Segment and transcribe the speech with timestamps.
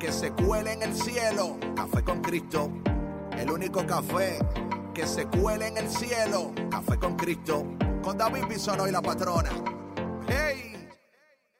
[0.00, 1.58] que se cuele en el cielo.
[1.76, 2.72] Café con Cristo,
[3.36, 4.38] el único café
[4.94, 6.52] que se cuele en el cielo.
[6.70, 7.66] Café con Cristo,
[8.02, 9.50] con David Bisono y la patrona.
[10.26, 10.88] ¡Hey!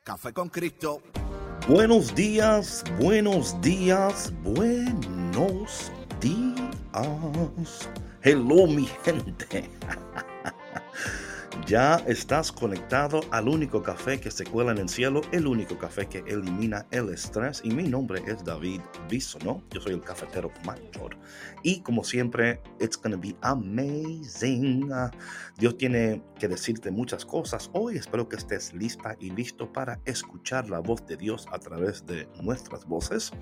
[0.02, 1.02] Café con Cristo.
[1.68, 6.60] Buenos días, buenos días, buenos días.
[8.22, 9.70] Hello, mi gente.
[11.66, 16.06] Ya estás conectado al único café que se cuela en el cielo, el único café
[16.06, 17.60] que elimina el estrés.
[17.64, 19.62] Y mi nombre es David Bisono.
[19.70, 21.16] Yo soy el cafetero mayor.
[21.62, 24.90] Y como siempre, it's gonna be amazing.
[25.58, 27.70] Dios tiene que decirte muchas cosas.
[27.72, 32.06] Hoy espero que estés lista y listo para escuchar la voz de Dios a través
[32.06, 33.32] de nuestras voces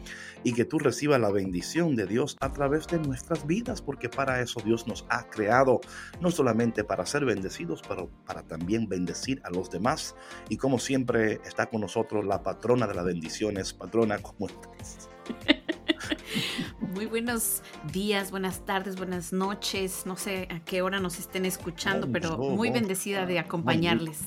[0.42, 4.40] y que tú recibas la bendición de Dios a través de nuestras vidas, porque para
[4.40, 5.80] eso Dios nos ha creado,
[6.20, 10.16] no solamente para ser bendecidos, pero para también bendecir a los demás.
[10.48, 13.72] Y como siempre está con nosotros la patrona de las bendiciones.
[13.72, 15.08] Patrona, ¿cómo estás?
[16.94, 20.04] Muy buenos días, buenas tardes, buenas noches.
[20.06, 24.20] No sé a qué hora nos estén escuchando, pero muy bendecida de acompañarles.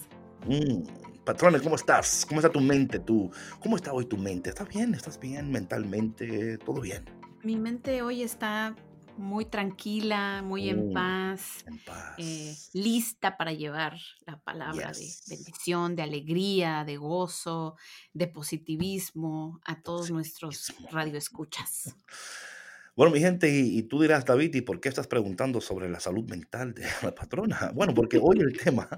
[0.45, 0.83] Mm,
[1.23, 2.23] patrona, ¿cómo estás?
[2.27, 2.99] ¿Cómo está tu mente?
[2.99, 3.31] ¿Tú?
[3.61, 4.51] ¿Cómo está hoy tu mente?
[4.51, 4.93] ¿Estás bien?
[4.93, 6.59] ¿Estás bien mentalmente?
[6.59, 7.03] ¿Todo bien?
[7.43, 8.75] Mi mente hoy está
[9.17, 11.81] muy tranquila, muy en Mm, paz, en
[12.17, 12.69] eh, paz.
[12.73, 17.75] lista para llevar la palabra de bendición, de alegría, de gozo,
[18.13, 21.95] de positivismo a todos nuestros radioescuchas.
[22.95, 25.99] Bueno, mi gente, y, y tú dirás, David, ¿y por qué estás preguntando sobre la
[25.99, 27.71] salud mental de la patrona?
[27.73, 28.89] Bueno, porque hoy el tema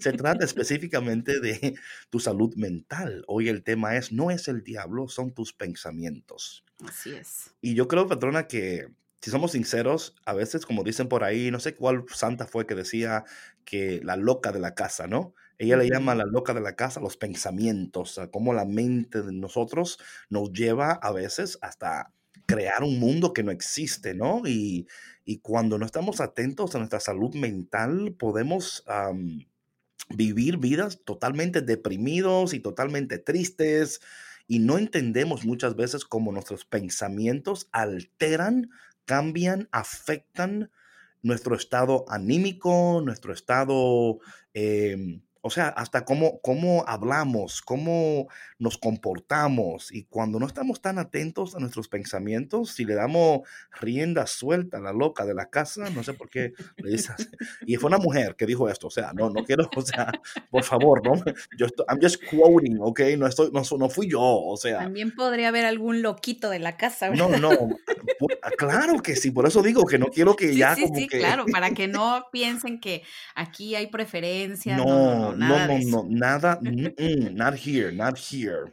[0.00, 1.74] se trata específicamente de
[2.10, 3.22] tu salud mental.
[3.28, 6.64] Hoy el tema es, no es el diablo, son tus pensamientos.
[6.84, 7.54] Así es.
[7.60, 8.88] Y yo creo, patrona, que
[9.24, 12.74] si somos sinceros, a veces, como dicen por ahí, no sé cuál santa fue que
[12.74, 13.24] decía
[13.64, 15.34] que la loca de la casa, ¿no?
[15.56, 19.32] Ella le llama la loca de la casa los pensamientos, a cómo la mente de
[19.32, 19.98] nosotros
[20.28, 22.12] nos lleva a veces hasta
[22.44, 24.42] crear un mundo que no existe, ¿no?
[24.44, 24.88] Y,
[25.24, 28.84] y cuando no estamos atentos a nuestra salud mental, podemos
[30.10, 34.02] vivir vidas totalmente deprimidos y totalmente tristes
[34.46, 38.70] y no entendemos muchas veces cómo nuestros pensamientos alteran,
[39.04, 40.70] cambian, afectan
[41.22, 44.18] nuestro estado anímico, nuestro estado,
[44.52, 48.28] em, o sea, hasta cómo, cómo hablamos, cómo
[48.58, 49.92] nos comportamos.
[49.92, 53.40] Y cuando no estamos tan atentos a nuestros pensamientos, si le damos
[53.78, 57.28] rienda suelta a la loca de la casa, no sé por qué le dices.
[57.66, 60.10] Y fue una mujer que dijo esto, o sea, no, no quiero, o sea,
[60.50, 61.12] por favor, ¿no?
[61.58, 63.00] Yo estoy, I'm just quoting, ¿ok?
[63.18, 66.78] No, estoy, no, no fui yo, o sea, También podría haber algún loquito de la
[66.78, 67.40] casa, no, ¿verdad?
[67.40, 70.74] no, pu- ah, claro que sí, por eso digo que no quiero que Sí, ya
[70.74, 73.02] sí, como sí, que, claro, para que no piensen que
[73.34, 78.72] aquí hay preferencias, no, no, no, no, no, nada no, nada, not here, not here.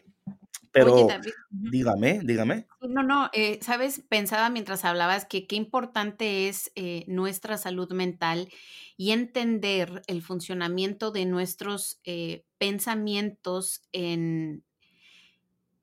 [0.78, 2.68] Oye, Pero David, dígame, dígame.
[2.82, 8.50] No, no, eh, sabes, pensaba mientras hablabas que qué importante es eh, nuestra salud mental
[8.98, 14.64] y entender el funcionamiento de nuestros eh, pensamientos en,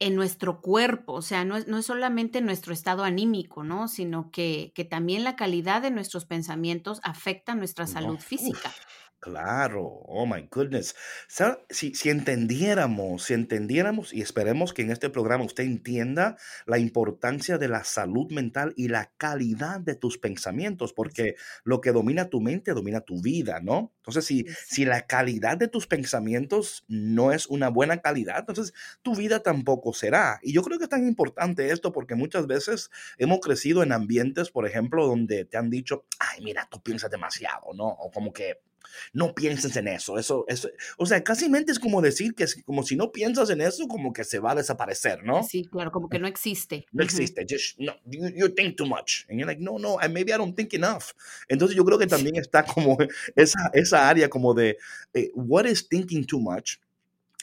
[0.00, 1.14] en nuestro cuerpo.
[1.14, 3.88] O sea, no es, no es solamente nuestro estado anímico, ¿no?
[3.88, 8.76] Sino que, que también la calidad de nuestros pensamientos afecta nuestra No, salud física.
[8.76, 10.94] uf, claro, oh my goodness.
[11.70, 16.36] Si, si entendiéramos, si entendiéramos, y esperemos que en este programa usted entienda
[16.66, 21.92] la importancia de la salud mental y la calidad de tus pensamientos, porque lo que
[21.92, 23.92] domina tu mente domina tu vida, ¿no?
[23.98, 29.14] Entonces, si, si la calidad de tus pensamientos no es una buena calidad, entonces tu
[29.14, 30.38] vida tampoco será.
[30.42, 34.50] Y yo creo que es tan importante esto porque muchas veces hemos crecido en ambientes,
[34.50, 37.86] por ejemplo, donde te han dicho, ay, mira, tú piensas demasiado, ¿no?
[37.86, 38.60] O como que
[39.12, 42.62] no pienses en eso, eso, eso, o sea, casi mente es como decir que es
[42.64, 45.42] como si no piensas en eso, como que se va a desaparecer, ¿no?
[45.42, 46.86] Sí, claro, como que no existe.
[46.92, 47.06] No Ujú.
[47.06, 49.24] existe, just, no, you, you think too much.
[49.28, 51.12] And you're like, no, no, and maybe I don't think enough.
[51.48, 52.96] Entonces yo creo que también está como
[53.36, 54.76] esa, esa área como de,
[55.14, 56.78] eh, what is thinking too much?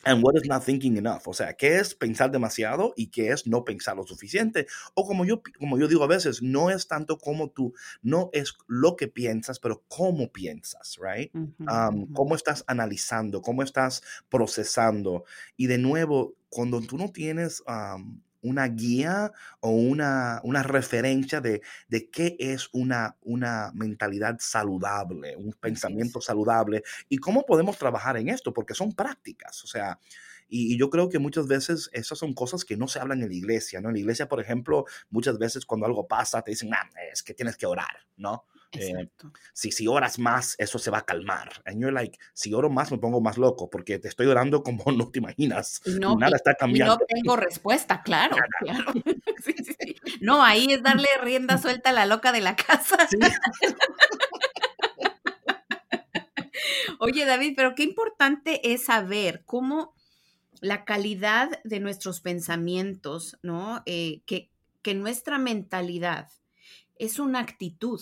[0.08, 1.28] And what is not thinking enough?
[1.28, 4.68] O sea, ¿qué es pensar demasiado y qué es no pensar lo suficiente?
[4.94, 7.74] O como yo, como yo digo a veces, no es tanto como tú,
[8.04, 11.34] no es lo que piensas, pero cómo piensas, right?
[11.34, 12.14] Ujú, Um, ujú.
[12.14, 15.26] cómo estás analizando, cómo estás procesando.
[15.58, 21.62] Y de nuevo, cuando tú no tienes um, una guía o una, una referencia de,
[21.88, 28.30] de, qué es una, una mentalidad saludable, un pensamiento saludable y cómo podemos trabajar en
[28.30, 29.64] esto, porque son prácticas.
[29.64, 30.00] O sea,
[30.48, 33.36] y, yo creo que muchas veces esas son cosas que no se hablan en la
[33.36, 33.90] iglesia, ¿no?
[33.90, 37.34] En la iglesia, por ejemplo, muchas veces cuando algo pasa te dicen, ah, es que
[37.34, 38.46] tienes que orar, ¿no?
[38.80, 39.10] Eh,
[39.54, 41.50] si, si oras más, eso se va a calmar.
[41.66, 44.84] And you're like, si oro más, me pongo más loco porque te estoy orando como
[44.92, 45.82] no te imaginas.
[45.86, 46.94] No, nada está cambiando.
[46.94, 48.94] Y no tengo respuesta, claro, claro.
[49.44, 53.08] Sí, sí, no, ahí es darle rienda suelta a la loca de la casa.
[57.00, 59.94] Oye, David, pero qué importante es saber cómo
[60.62, 63.84] la calidad de nuestros pensamientos, ¿no?
[63.86, 64.50] Eh, que,
[64.82, 66.30] que nuestra mentalidad
[66.98, 68.02] es una actitud.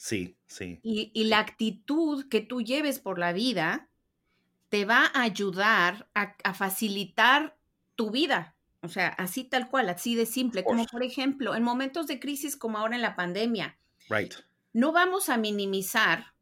[0.00, 0.80] Sí, sí.
[0.82, 3.90] Y, la actitud que tú lleves por la vida
[4.70, 7.54] te va a ayudar a, facilitar
[7.96, 8.56] tu vida.
[8.80, 10.64] O sea, así tal cual, así de simple.
[10.64, 13.76] Como por ejemplo, en momentos de crisis como ahora en la pandemia.
[14.08, 14.32] Right.
[14.72, 16.32] No vamos a minimizar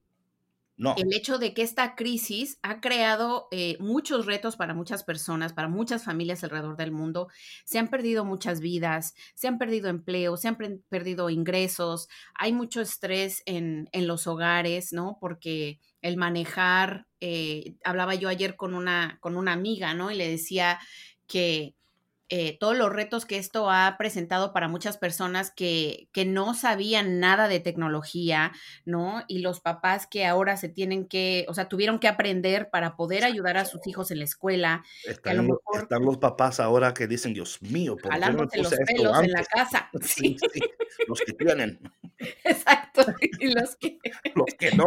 [0.97, 5.69] el hecho de que esta crisis ha creado eh, muchos retos para muchas personas, para
[5.69, 7.29] muchas familias alrededor del mundo.
[7.65, 10.57] Se han perdido muchas vidas, se han perdido empleos, se han
[10.89, 15.19] perdido ingresos, hay mucho estrés en, en los hogares, ¿no?
[15.21, 20.11] Porque el manejar, eh, hablaba yo ayer con una, con una amiga, ¿no?
[20.11, 20.79] Y le decía
[21.27, 21.75] que
[22.31, 27.21] eh, todos los retos que esto ha presentado para muchas personas que, que, no sabían
[27.21, 28.53] nada de tecnología,
[28.85, 29.25] ¿no?
[29.29, 33.25] Y los papás que ahora se tienen que, o sea, tuvieron que aprender para poder
[33.25, 34.85] ayudar a sus hijos en la escuela.
[35.07, 35.47] Están,
[36.05, 39.91] los papás ahora que dicen, Dios mío, ¿por qué no los pelos en la casa.
[40.03, 40.61] Sí, sí,
[41.07, 41.79] los que tienen.
[42.45, 43.05] Exacto,
[43.39, 43.99] y los que...
[44.35, 44.87] los que no,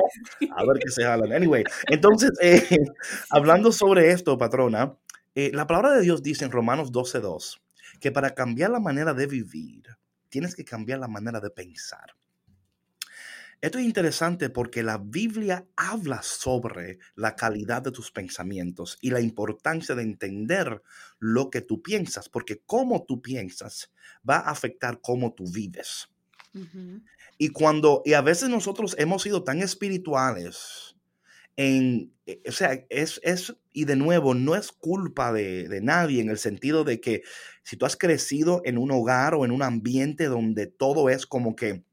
[0.55, 1.31] a ver qué se jalan.
[1.31, 2.77] Anyway, entonces, eh,
[3.29, 4.95] hablando sobre esto, patrona,
[5.35, 7.61] eh, la palabra de Dios dice en Romanos 12.2
[7.99, 9.83] que para cambiar la manera de vivir,
[10.29, 12.15] tienes que cambiar la manera de pensar.
[13.61, 19.21] Esto es interesante porque la Biblia habla sobre la calidad de tus pensamientos y la
[19.21, 20.81] importancia de entender
[21.19, 23.91] lo que tú piensas, porque cómo tú piensas
[24.27, 26.09] va a afectar cómo tú vives.
[27.37, 30.95] Y cuando, y a veces nosotros hemos sido tan espirituales,
[31.55, 36.21] en, eh, o sea, es, es, y de nuevo, no es culpa de, de, nadie
[36.21, 37.23] en el sentido de que
[37.63, 41.55] si tú has crecido en un hogar o en un ambiente donde todo es como
[41.55, 41.83] que,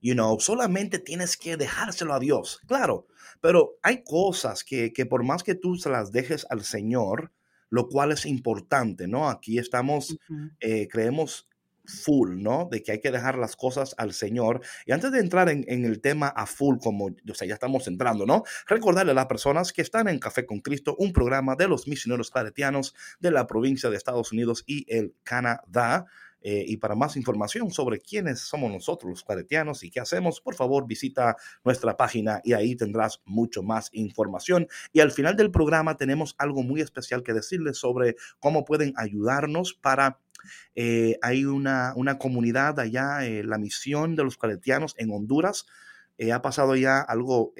[0.00, 3.06] you know, solamente tienes que dejárselo a Dios, claro,
[3.40, 7.32] pero hay cosas que, que por más que tú se las dejes al Señor,
[7.70, 9.28] lo cual es importante, ¿no?
[9.28, 10.16] Aquí estamos,
[10.60, 11.48] eh, creemos
[11.88, 12.68] full, ¿no?
[12.70, 14.60] De que hay que dejar las cosas al Señor.
[14.86, 18.26] Y antes de entrar en, el tema a full, como, o sea, ya estamos entrando,
[18.26, 18.44] ¿no?
[18.66, 22.30] Recordarle a las personas que están en Café con Cristo, un programa de los misioneros
[22.30, 26.06] claretianos de la provincia de Estados Unidos y el Canadá.
[26.40, 30.54] Eh, y para más información sobre quiénes somos nosotros los claretianos y qué hacemos, por
[30.54, 34.68] favor visita nuestra página y ahí tendrás mucho más información.
[34.92, 39.74] Y al final del programa tenemos algo muy especial que decirles sobre cómo pueden ayudarnos
[39.74, 40.20] para
[40.74, 45.66] eh, hay una, una, comunidad allá, eh, la misión de los caletianos en Honduras.
[46.18, 47.54] Eh, ha pasado ya algo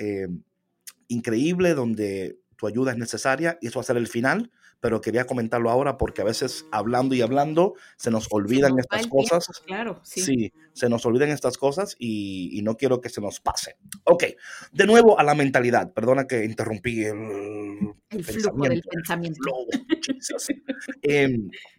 [1.09, 5.27] increíble donde tu ayuda es necesaria y eso va a ser el final, pero quería
[5.27, 9.47] comentarlo ahora porque a veces hablando y hablando se nos olvidan estas cosas.
[9.65, 10.53] claro, sí.
[10.73, 13.76] se nos olvidan estas cosas y, no quiero que se nos pase.
[14.05, 14.25] Ok,
[14.73, 15.93] de nuevo a la mentalidad.
[15.93, 19.41] Perdona que interrumpí el, el flujo del pensamiento.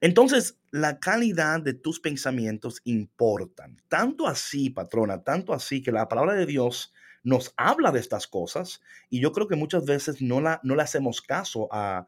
[0.00, 3.82] Entonces, la calidad de tus pensamientos importan.
[3.88, 6.92] Tanto así, patrona, tanto así que la palabra de Dios
[7.24, 10.82] nos habla de estas cosas y yo creo que muchas veces no, la, no le
[10.82, 12.06] hacemos caso a,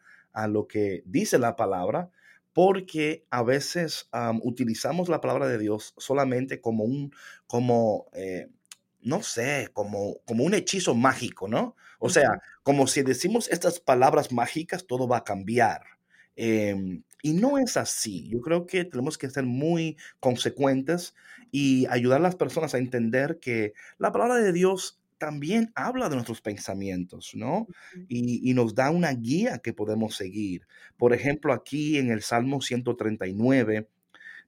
[0.49, 2.11] lo que dice la palabra
[2.53, 4.09] porque a veces
[4.43, 7.13] utilizamos la palabra de Dios solamente como un,
[7.47, 8.49] como, eh,
[9.01, 11.77] no sé, como, como un hechizo mágico, ¿no?
[12.01, 15.83] O sea, como si decimos estas palabras mágicas, todo va a cambiar.
[16.37, 18.29] Em, y no es así.
[18.29, 21.15] Yo creo que tenemos que ser muy consecuentes
[21.51, 26.17] y ayudar a las personas a entender que la palabra de Dios también habla de
[26.17, 27.67] nuestros pensamientos, ¿no?
[28.09, 30.67] Y, nos da una guía que podemos seguir.
[30.99, 33.89] Por ejemplo, aquí en el Salmo 139,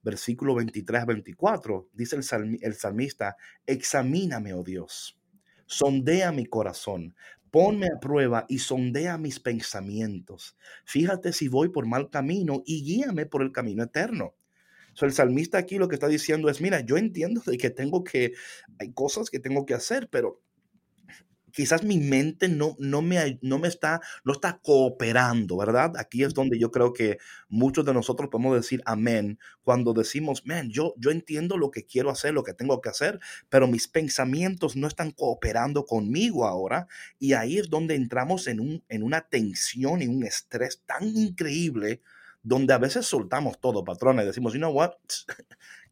[0.02, 5.18] versículo 23 24, dice el, el salmista, examíname, oh Dios,
[5.64, 7.14] sondea mi corazón,
[7.56, 10.58] Ponme a prueba y sondea mis pensamientos.
[10.84, 14.34] Fíjate si voy por mal camino y guíame por el camino eterno.
[15.00, 18.34] el salmista aquí lo que está diciendo es, mira, yo entiendo de que tengo que,
[18.78, 20.42] hay cosas que tengo que hacer, pero
[21.56, 25.94] quizás mi mente no, no, me, no me está, no está cooperando, ¿verdad?
[25.96, 27.16] Aquí es donde yo creo que
[27.48, 32.10] muchos de nosotros podemos decir amén cuando decimos, man, yo, yo entiendo lo que quiero
[32.10, 36.88] hacer, lo que tengo que hacer, pero mis pensamientos no están cooperando conmigo ahora.
[37.18, 42.02] Y ahí es donde entramos en, un, en una tensión y un estrés tan increíble
[42.42, 44.92] donde a veces soltamos todo, patrones, decimos, you know what,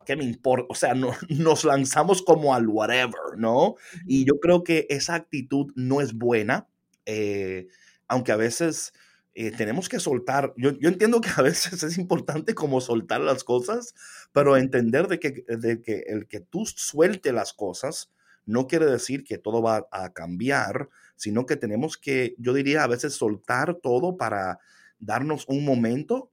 [0.05, 0.67] ¿qué me importa?
[0.69, 3.77] O sea, no, nos lanzamos como al whatever, ¿no?
[4.07, 6.69] Y yo creo que esa actitud no es buena,
[7.07, 7.67] eh,
[8.09, 8.93] aunque a veces
[9.35, 13.45] eh, tenemos que soltar, yo, yo, entiendo que a veces es importante como soltar las
[13.45, 13.95] cosas,
[14.33, 18.13] pero entender de que, de que el que tú suelte las cosas
[18.47, 22.89] no quiere decir que todo va a cambiar, sino que tenemos que, yo diría, a
[22.89, 24.59] veces soltar todo para
[24.99, 26.31] darnos un momento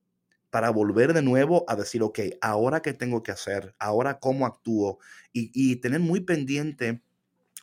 [0.52, 5.00] para volver de nuevo a decir, ok, ahora qué tengo que hacer, ahora cómo actúo
[5.34, 7.02] y, tener muy pendiente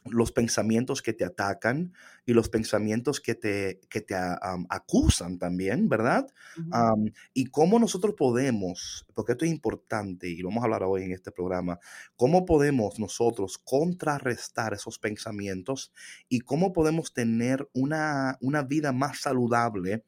[0.07, 1.93] los pensamientos que te atacan
[2.25, 4.15] y los pensamientos que te, que te
[4.71, 6.27] acusan también, ¿verdad?
[7.35, 11.13] y cómo nosotros podemos, porque esto es importante y lo vamos a hablar hoy en
[11.13, 11.79] este programa,
[12.17, 15.93] cómo podemos nosotros contrarrestar esos pensamientos
[16.31, 20.05] y cómo podemos tener una, una vida más saludable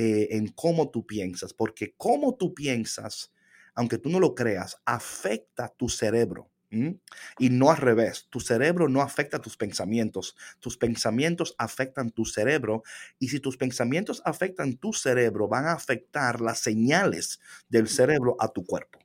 [0.00, 3.32] eh, en cómo tú piensas, porque cómo tú piensas,
[3.74, 6.52] aunque tú no lo creas, afecta tu cerebro.
[6.70, 12.84] Y no al revés, tu cerebro no afecta tus pensamientos, tus pensamientos afectan tu cerebro
[13.18, 18.52] y si tus pensamientos afectan tu cerebro, van a afectar las señales del cerebro a
[18.52, 19.00] tu cuerpo.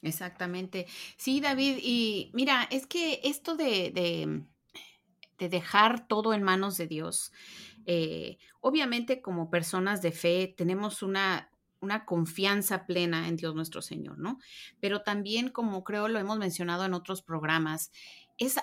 [0.00, 0.86] Exactamente.
[1.18, 4.44] Sí, David, y mira, es que esto de, de,
[5.38, 7.32] de dejar todo en manos de Dios,
[7.86, 14.18] eh, obviamente como personas de fe tenemos una, una confianza plena en Dios nuestro Señor,
[14.18, 14.38] ¿no?
[14.80, 17.90] Pero también, como creo lo hemos mencionado en otros programas,
[18.38, 18.58] es,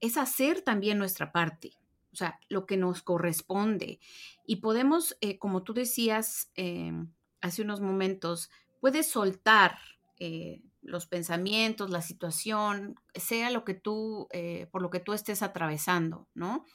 [0.00, 1.72] es hacer también nuestra parte,
[2.12, 4.00] o sea, lo que nos corresponde.
[4.46, 9.78] Y podemos, eh, como tú decías em, hace unos momentos, puedes soltar
[10.18, 15.42] eh, los pensamientos, la situación, sea lo que tú, eh, por lo que tú estés
[15.42, 16.66] atravesando, ¿no?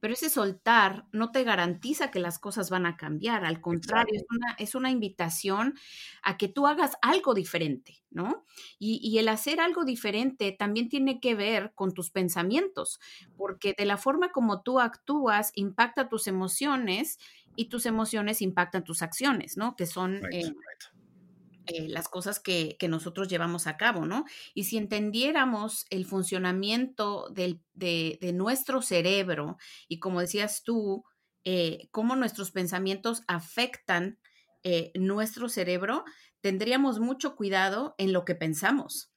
[0.00, 4.24] Pero ese soltar no te garantiza que las cosas van a cambiar, al contrario, es
[4.28, 5.74] una, es una, invitación
[6.22, 8.44] a que tú hagas algo diferente, ¿no?
[8.78, 13.00] Y, y, el hacer algo diferente también tiene que ver con tus pensamientos,
[13.36, 17.18] porque de la forma como tú actúas impacta tus emociones
[17.54, 19.76] y tus emociones impactan tus acciones, ¿no?
[19.76, 20.20] Que son...
[20.32, 20.52] Eh,
[21.74, 24.24] eh, las cosas que, nosotros llevamos a cabo, ¿no?
[24.54, 27.58] Y si entendiéramos el funcionamiento de,
[28.34, 29.56] nuestro cerebro
[29.88, 31.04] y como decías tú,
[31.44, 34.18] eh, cómo nuestros pensamientos afectan
[34.62, 36.04] eh, nuestro cerebro,
[36.40, 39.10] tendríamos mucho cuidado en lo que pensamos.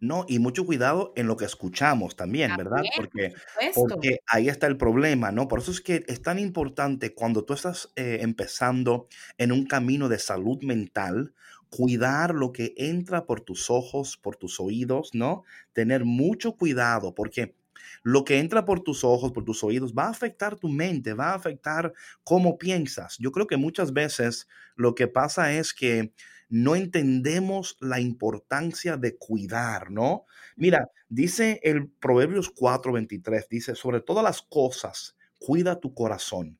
[0.00, 2.82] No, y mucho cuidado en lo que escuchamos también, ¿verdad?
[2.96, 3.32] Porque,
[3.74, 5.46] porque ahí está el problema, ¿no?
[5.46, 10.18] Por eso es que es tan importante cuando tú estás empezando en un camino de
[10.18, 11.34] salud mental,
[11.74, 15.42] cuidar lo que entra por tus ojos, por tus oídos, ¿no?
[15.72, 17.56] Tener mucho cuidado porque
[18.04, 21.30] lo que entra por tus ojos, por tus oídos, va a afectar tu mente, va
[21.30, 23.16] a afectar cómo piensas.
[23.18, 26.12] Yo creo que muchas veces lo que pasa es que
[26.48, 30.26] no entendemos la importancia de cuidar, ¿no?
[30.54, 36.56] Mira, dice el Proverbios 4:23, dice, sobre todas las cosas, cuida tu corazón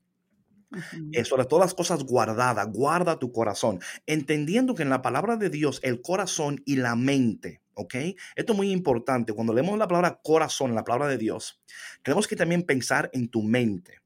[1.12, 5.50] eh, sobre todas las cosas guardadas, guarda tu corazón, entendiendo que en la palabra de
[5.50, 7.95] Dios el corazón y la mente, ¿ok?
[8.35, 9.33] Esto es muy importante.
[9.33, 11.61] Cuando leemos la palabra corazón, la palabra de Dios,
[12.02, 14.00] tenemos que también pensar en tu mente.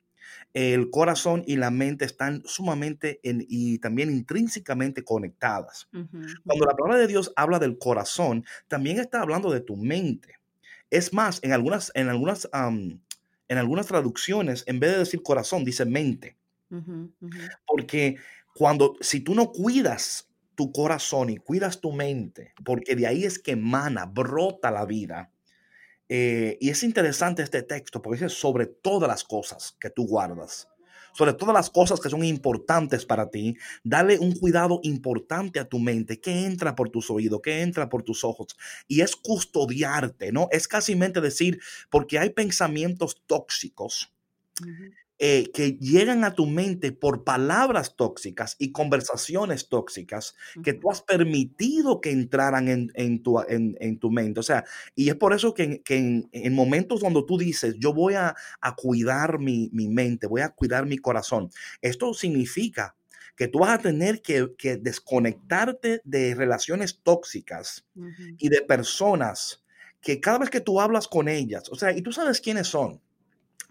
[0.54, 5.88] El corazón y la mente están sumamente y también intrínsecamente conectadas.
[5.92, 10.37] Cuando la palabra de Dios habla del corazón, también está hablando de tu mente.
[10.90, 15.84] Es más, en algunas, en algunas, en algunas traducciones, en vez de decir corazón, dice
[15.84, 16.37] mente.
[17.66, 18.16] Porque
[18.54, 23.38] cuando, si tú no cuidas tu corazón y cuidas tu mente, porque de ahí es
[23.38, 25.30] que emana, brota la vida.
[26.08, 30.66] Eh, y es interesante este texto porque dice sobre todas las cosas que tú guardas,
[31.12, 35.78] sobre todas las cosas que son importantes para ti, dale un cuidado importante a tu
[35.78, 38.56] mente, que entra por tus oídos, que entra por tus ojos.
[38.87, 40.48] Y es custodiarte, ¿no?
[40.50, 41.60] Es casi decir,
[41.90, 44.12] porque hay pensamientos tóxicos
[45.20, 51.02] eh, que llegan a tu mente por palabras tóxicas y conversaciones tóxicas que tú has
[51.02, 54.38] permitido que entraran en, tu, en, tu, mente.
[54.38, 58.37] O sea, y es por eso que, en, momentos donde tú dices, yo voy a,
[58.76, 61.50] cuidar mi, mente, voy a cuidar mi corazón,
[61.82, 62.94] esto significa
[63.34, 64.46] que tú vas a tener que,
[64.80, 67.88] desconectarte de relaciones tóxicas
[68.38, 69.64] y de personas
[70.00, 73.00] que cada vez que tú hablas con ellas, o sea, y tú sabes quiénes son,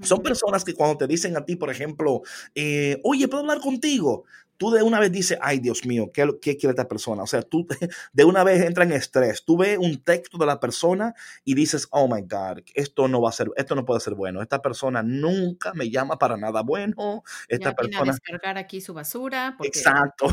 [0.01, 2.21] Son personas que cuando te dicen a ti, por ejemplo,
[2.53, 4.25] eh, oye, ¿puedo hablar contigo?
[4.57, 7.21] Tú de una vez dices, ay Dios mío, ¿qué, ¿qué, quiere esta persona?
[7.21, 7.67] O sea, tú
[8.13, 9.43] de una vez entra en estrés.
[9.45, 11.13] Tú ves un texto de la persona
[11.43, 14.41] y dices, oh my God, esto no va a ser, esto no puede ser bueno.
[14.41, 17.23] Esta persona nunca me llama para nada bueno.
[17.47, 17.97] Esta ya persona.
[18.01, 19.55] Viene a descargar aquí su basura.
[19.57, 19.67] Porque...
[19.67, 20.25] Exacto.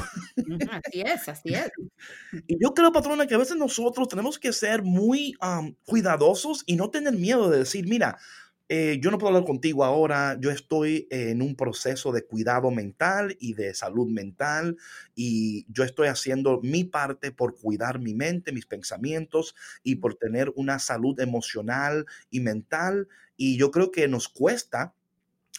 [0.71, 1.71] Así es, así es.
[2.47, 6.77] Y yo creo, patrona, que a veces nosotros tenemos que ser muy um, cuidadosos y
[6.77, 8.19] no tener miedo de decir, mira,
[8.69, 13.37] eh, yo no puedo hablar contigo ahora, yo estoy en un proceso de cuidado mental
[13.39, 14.77] y de salud mental
[15.15, 20.51] y yo estoy haciendo mi parte por cuidar mi mente, mis pensamientos y por tener
[20.57, 23.09] una salud emocional y mental.
[23.37, 24.95] Y yo creo que nos cuesta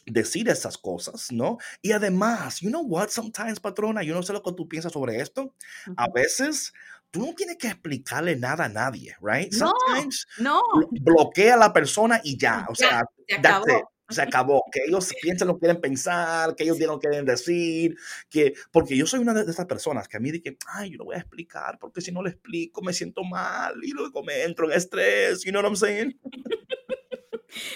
[0.06, 1.58] decir esas cosas, ¿no?
[1.82, 5.20] Y además, you know what, sometimes, patrona, yo no sé lo que tú piensas sobre
[5.20, 5.54] esto.
[5.96, 6.74] A veces
[7.16, 9.50] tú no tienes que explicarle nada a nadie, right?
[9.54, 13.66] Sometimes no, bloquea a la persona y ya, o sea, se acabó.
[14.10, 17.26] se acabó, que ellos piensen lo que quieren pensar, que ellos digan lo que quieren
[17.26, 17.96] decir,
[18.30, 21.06] que, porque yo soy una de esas personas que a mí dije, ay, yo lo
[21.06, 24.70] voy a explicar, porque si no lo explico me siento mal y luego me entro
[24.70, 26.20] en estrés, you know what I'm saying?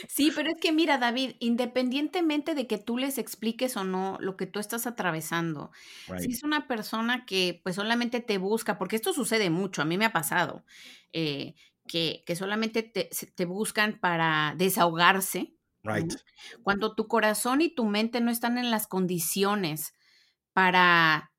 [0.07, 4.35] Sí, pero es que mira, David, independientemente de que tú les expliques o no lo
[4.37, 5.71] que tú estás atravesando,
[6.19, 9.97] si es una persona que pues solamente te busca, porque esto sucede mucho, a mí
[9.97, 10.65] me ha pasado,
[11.13, 11.55] eh,
[11.87, 15.55] que, que, solamente te, te, buscan para desahogarse,
[16.61, 19.93] cuando tu corazón y tu mente no están en las condiciones
[20.53, 21.31] para,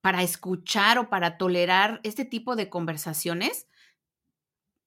[0.00, 3.66] para escuchar o para tolerar este tipo de conversaciones,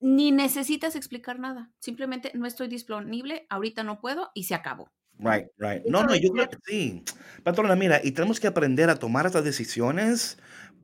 [0.03, 1.71] ni necesitas explicar nada.
[1.79, 4.91] Simplemente no estoy disponible, ahorita no puedo y se acabó.
[5.17, 5.83] Right, right.
[5.85, 7.03] No, no, yo creo que sí.
[7.43, 10.37] Patrona, mira, y tenemos que aprender a tomar estas decisiones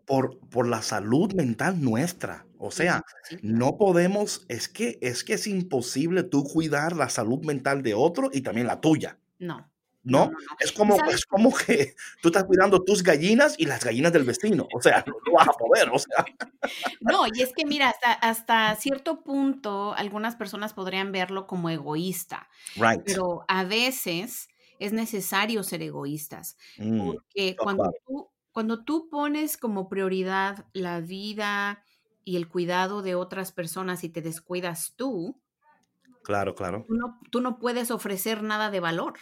[0.05, 2.45] por, por la salud mental nuestra.
[2.57, 3.03] O sea,
[3.41, 8.29] no podemos, es que, es que es imposible tú cuidar la salud mental de otro
[8.31, 9.19] y también la tuya.
[9.37, 9.69] No.
[10.09, 10.31] ¿No?
[10.59, 14.67] Es, como, es como que tú estás cuidando tus gallinas y las gallinas del vecino.
[14.73, 16.25] O sea, no, vas a poder, o sea.
[17.01, 22.49] No, y es que mira, hasta, hasta cierto punto algunas personas podrían verlo como egoísta.
[22.75, 23.01] Right.
[23.05, 26.57] Pero a veces es necesario ser egoístas.
[26.77, 31.83] Mm, porque cuando tú, cuando tú pones como prioridad la vida
[32.23, 35.39] y el cuidado de otras personas y te descuidas tú,
[36.29, 36.85] Claro, claro.
[36.87, 39.13] Tú no, tú no puedes ofrecer nada de valor.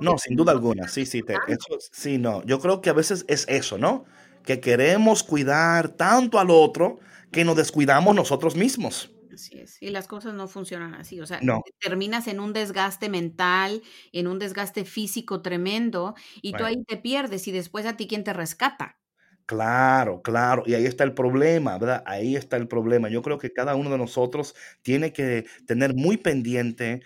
[0.00, 2.44] No, sin duda alguna, sí, sí, te, eso, sí, no.
[2.44, 4.04] Yo creo que a veces es eso, ¿no?
[4.44, 6.98] Que queremos cuidar tanto al otro
[7.30, 9.10] que nos descuidamos nosotros mismos.
[9.32, 11.62] Así es, y las cosas no funcionan así, o sea, no.
[11.78, 17.46] terminas en un desgaste mental, en un desgaste físico tremendo, y tú ahí te pierdes
[17.46, 18.98] y después a ti quién te rescata.
[19.46, 22.02] Claro, claro, y ahí está el problema, ¿verdad?
[22.04, 23.08] Ahí está el problema.
[23.08, 27.02] Yo creo que cada uno de nosotros tiene que tener muy pendiente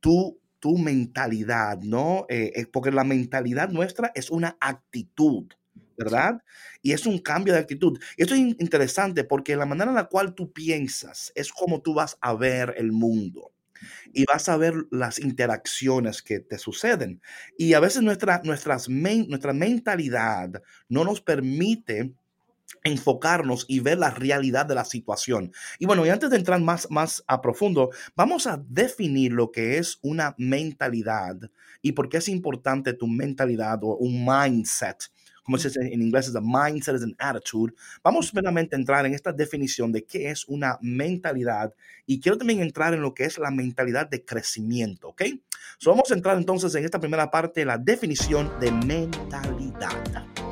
[0.00, 2.26] tú tu mentalidad, ¿no?
[2.28, 5.46] Eh, eh, porque la mentalidad nuestra es una actitud,
[5.98, 6.42] ¿verdad?
[6.82, 7.98] Y es un cambio de actitud.
[8.16, 11.94] Y esto es interesante porque la manera en la cual tú piensas es como tú
[11.94, 13.52] vas a ver el mundo
[14.12, 17.22] y vas a ver las interacciones que te suceden.
[17.56, 22.12] Y a veces nuestra, nuestras nuestra mentalidad no nos permite
[22.84, 25.52] enfocarnos y ver la realidad de la situación.
[25.78, 29.78] Y bueno, y antes de entrar más, más a profundo, vamos a definir lo que
[29.78, 31.36] es una mentalidad
[31.82, 35.10] y por qué es importante tu mentalidad o un mindset.
[35.42, 37.74] Como se dice en inglés, es a mindset, es an attitude.
[38.04, 41.74] Vamos primeramente a entrar en esta definición de qué es una mentalidad
[42.06, 45.22] y quiero también entrar en lo que es la mentalidad de crecimiento, ¿ok?
[45.78, 50.49] So vamos a entrar entonces en esta primera parte, la definición de mentalidad.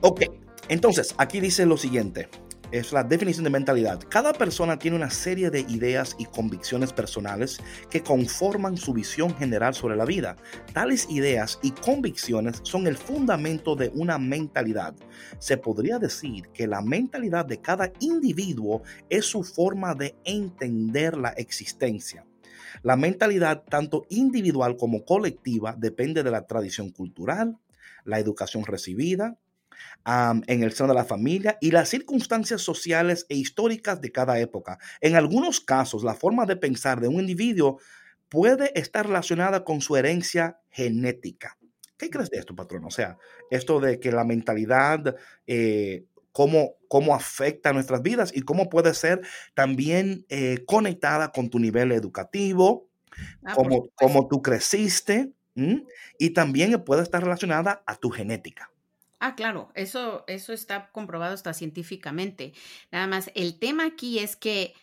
[0.00, 0.22] Ok,
[0.68, 2.28] entonces aquí dice lo siguiente.
[2.70, 3.98] Es la definición de mentalidad.
[4.08, 7.58] Cada persona tiene una serie de ideas y convicciones personales
[7.90, 10.36] que conforman su visión general sobre la vida.
[10.72, 14.94] Tales ideas y convicciones son el fundamento de una mentalidad.
[15.40, 21.30] Se podría decir que la mentalidad de cada individuo es su forma de entender la
[21.30, 22.24] existencia.
[22.82, 27.58] La mentalidad, tanto individual como colectiva, depende de la tradición cultural,
[28.04, 29.36] la educación recibida,
[30.46, 34.78] en el seno de la familia y las circunstancias sociales e históricas de cada época.
[35.00, 37.78] En algunos casos, la forma de pensar de un individuo
[38.28, 41.58] puede estar relacionada con su herencia genética.
[41.96, 42.84] ¿Qué crees de esto, patrón?
[42.84, 43.18] O sea,
[43.50, 49.20] esto de que la mentalidad, eh, cómo, cómo, afecta nuestras vidas y cómo puede ser
[49.54, 52.88] también eh, conectada con tu nivel educativo,
[53.44, 55.32] ah, cómo, tú creciste
[56.18, 58.70] y también puede estar relacionada a tu genética.
[59.20, 62.52] Ah, claro, eso, eso está comprobado hasta científicamente.
[62.92, 64.74] Nada más, el tema aquí es que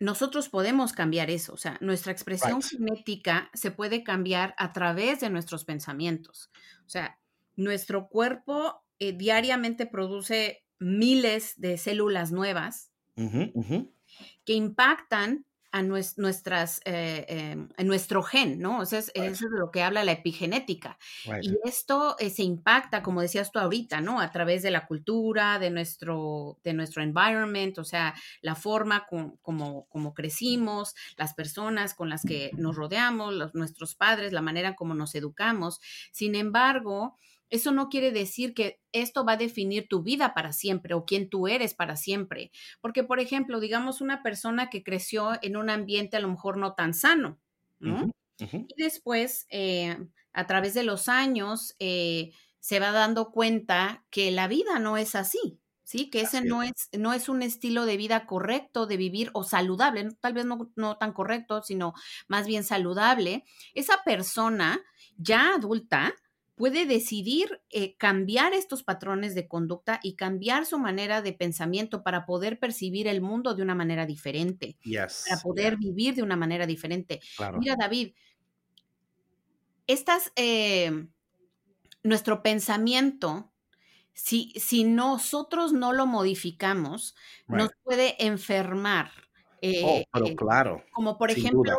[0.00, 2.64] nosotros podemos cambiar eso, o sea, nuestra expresión Right.
[2.64, 6.50] genética se puede cambiar a través de nuestros pensamientos.
[6.86, 7.20] O sea,
[7.56, 12.92] nuestro cuerpo eh, diariamente produce miles de células nuevas
[14.44, 18.80] que impactan a nues- nuestras, eh, em, en nuestro gen, ¿no?
[18.80, 20.98] O sea, es- eso es lo que habla la epigenética.
[21.24, 21.46] Right.
[21.52, 24.20] Y esto eh, se impacta, como decías tú ahorita, ¿no?
[24.20, 29.36] A través de la cultura, de nuestro, de nuestro environment, o sea, la forma con-
[29.38, 34.74] como, como crecimos, las personas con las que nos rodeamos, los- nuestros padres, la manera
[34.76, 35.80] como nos educamos.
[36.12, 37.16] Sin embargo,
[37.50, 41.28] eso no quiere decir que esto va a definir tu vida para siempre o quién
[41.28, 42.50] tú eres para siempre.
[42.80, 46.74] Porque, por ejemplo, digamos una persona que creció en un ambiente a lo mejor no
[46.74, 47.38] tan sano.
[48.68, 49.96] Y después, eh,
[50.32, 55.14] a través de los años, eh, se va dando cuenta que la vida no es
[55.14, 56.10] así, ¿sí?
[56.10, 56.88] Que ese no es.
[56.92, 60.96] no es un estilo de vida correcto de vivir o saludable, tal vez no, no
[60.98, 61.94] tan correcto, sino
[62.28, 63.44] más bien saludable.
[63.74, 64.80] Esa persona
[65.16, 66.14] ya adulta
[66.56, 72.26] puede decidir eh, cambiar estos patrones de conducta y cambiar su manera de pensamiento para
[72.26, 74.76] poder percibir el mundo de una manera diferente,
[75.28, 77.20] para poder yeah, vivir de una manera diferente.
[77.36, 77.58] claro.
[77.58, 78.14] Mira, David,
[79.86, 81.06] estas, eh,
[82.02, 83.52] nuestro pensamiento,
[84.14, 87.14] si, si nosotros no lo modificamos,
[87.46, 89.10] nos puede enfermar.
[89.56, 91.78] Oh, eh, pero eh, claro, como por ejemplo,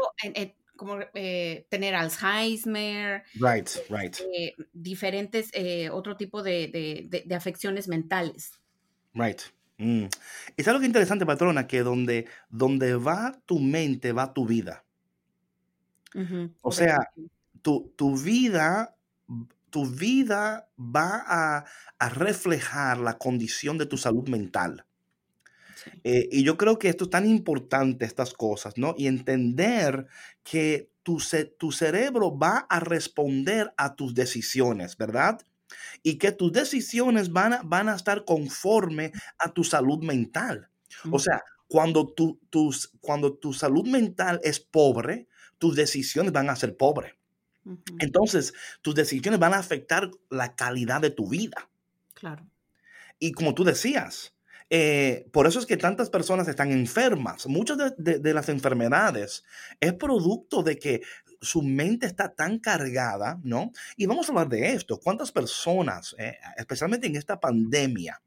[0.78, 7.36] como eh, tener Alzheimer, Right, right, eh, diferentes, eh, otro tipo de, de- de- de
[7.36, 8.52] afecciones mentales.
[9.14, 9.42] right.
[9.80, 10.06] Mm.
[10.56, 14.86] Es interesante, patrona, que donde, donde va tu mente, va tu vida.
[16.62, 16.98] O sea,
[17.62, 18.98] tu, tu vida,
[19.70, 21.66] tu vida va a,
[22.00, 24.87] a reflejar la condición de tu salud mental.
[26.04, 28.96] Eh, y yo creo que esto es tan importante, estas cosas, ¿no?
[28.98, 30.08] Y entender
[30.44, 35.40] que tu, ce- tu cerebro va a responder a tus decisiones, ¿verdad?
[36.04, 40.70] Y que tus decisiones van a, van a estar conforme a tu salud mental.
[41.12, 46.56] O sea, cuando tu, tus, cuando tu salud mental es pobre, tus decisiones van a
[46.56, 47.14] ser pobres.
[48.00, 51.70] Entonces, tus decisiones van a afectar la calidad de tu vida.
[52.14, 52.50] Claro.
[53.20, 54.34] Y como tú decías,
[54.70, 57.48] eh, por eso es que tantas personas están enfermas.
[57.48, 59.44] Muchas de, las enfermedades
[59.80, 61.02] es producto de que
[61.40, 63.72] su mente está tan cargada, ¿no?
[63.96, 65.00] Y vamos a hablar de esto.
[65.00, 68.22] ¿Cuántas personas, eh, especialmente en esta pandemia,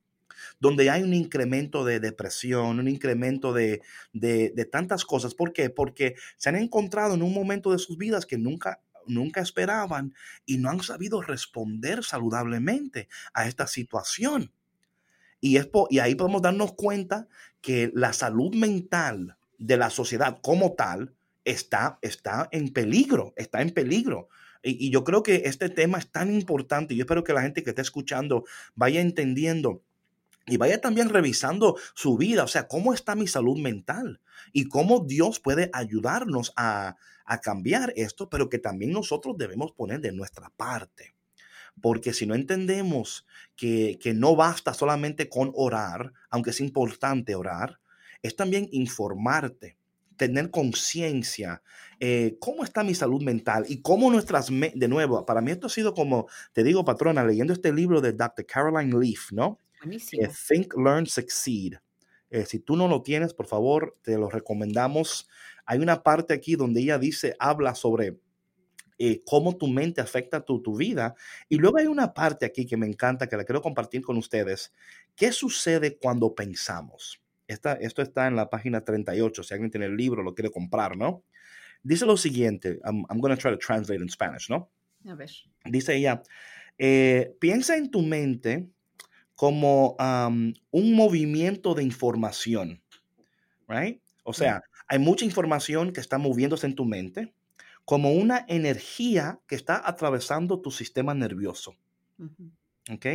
[0.58, 5.34] donde hay un incremento de depresión, un incremento de, de, de tantas cosas?
[5.34, 5.68] ¿Por qué?
[5.68, 10.14] Porque se han encontrado en un momento de sus vidas que nunca nunca esperaban
[10.46, 14.52] y no han sabido responder saludablemente a esta situación.
[15.40, 17.28] Y, es y ahí podemos darnos cuenta
[17.60, 23.70] que la salud mental de la sociedad como tal está, está en peligro, está en
[23.70, 24.28] peligro.
[24.62, 26.94] Y, yo creo que este tema es tan importante.
[26.94, 29.82] Yo espero que la gente que esté escuchando vaya entendiendo
[30.46, 34.20] y vaya también revisando su vida, o sea, cómo está mi salud mental
[34.52, 40.00] y cómo Dios puede ayudarnos a, a cambiar esto, pero que también nosotros debemos poner
[40.00, 41.14] de nuestra parte.
[41.80, 47.80] Porque si no entendemos que, que no basta solamente con orar, aunque es importante orar,
[48.22, 49.76] es también informarte,
[50.16, 51.62] tener conciencia,
[51.98, 55.70] eh, cómo está mi salud mental y cómo nuestras, de nuevo, para mí esto ha
[55.70, 58.44] sido como, te digo, patrona, leyendo este libro de Dr.
[58.44, 59.58] Caroline Leaf, ¿no?
[59.60, 60.28] Eh, Buenísimo.
[60.48, 61.76] Think, Learn, Succeed.
[62.28, 65.26] Eh, si tú no lo tienes, por favor, te lo recomendamos.
[65.64, 68.18] Hay una parte aquí donde ella dice, habla sobre
[69.02, 71.14] eh, cómo tu mente afecta tu, tu vida.
[71.48, 74.74] Y luego hay una parte aquí que me encanta, que la quiero compartir con ustedes.
[75.16, 77.22] ¿Qué sucede cuando pensamos?
[77.48, 80.98] Esta, esto está en la página 38, si alguien tiene el libro, lo quiere comprar,
[80.98, 81.24] ¿no?
[81.82, 84.70] Dice lo siguiente, I'm, I'm going to try to translate in Spanish, ¿no?
[85.08, 85.30] A ver.
[85.64, 86.22] Dice ella,
[86.76, 88.68] eh, piensa en tu mente
[89.34, 92.82] como um, un movimiento de información,
[93.66, 94.02] right?
[94.24, 97.32] O sea, hay mucha información que está moviéndose en tu mente,
[97.90, 101.70] como una energía que está atravesando tu sistema nervioso.
[102.18, 102.52] Ujú,
[102.90, 103.06] ¿ok?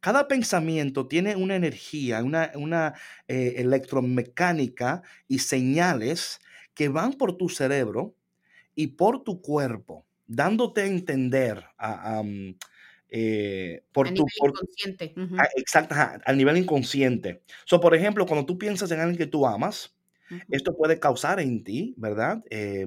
[0.00, 2.94] Cada pensamiento tiene una energía, una, una
[3.28, 6.40] eh, electromecánica y señales
[6.74, 8.16] que van por tu cerebro
[8.74, 12.56] y por tu cuerpo, dándote a entender a, am,
[13.10, 15.04] eh, por A tu, nivel por- inconsciente.
[15.56, 17.42] exacto, al nivel inconsciente.
[17.66, 19.96] So, por ejemplo, cuando tú piensas en alguien que tú amas,
[20.30, 22.42] ujú, esto puede causar en ti, ¿verdad?
[22.50, 22.86] Eh,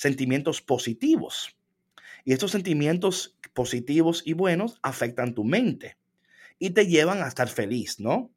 [0.00, 1.54] sentimientos positivos.
[2.24, 5.98] Y estos sentimientos positivos y buenos afectan tu mente.
[6.62, 8.30] y te llevan a estar feliz, ¿no?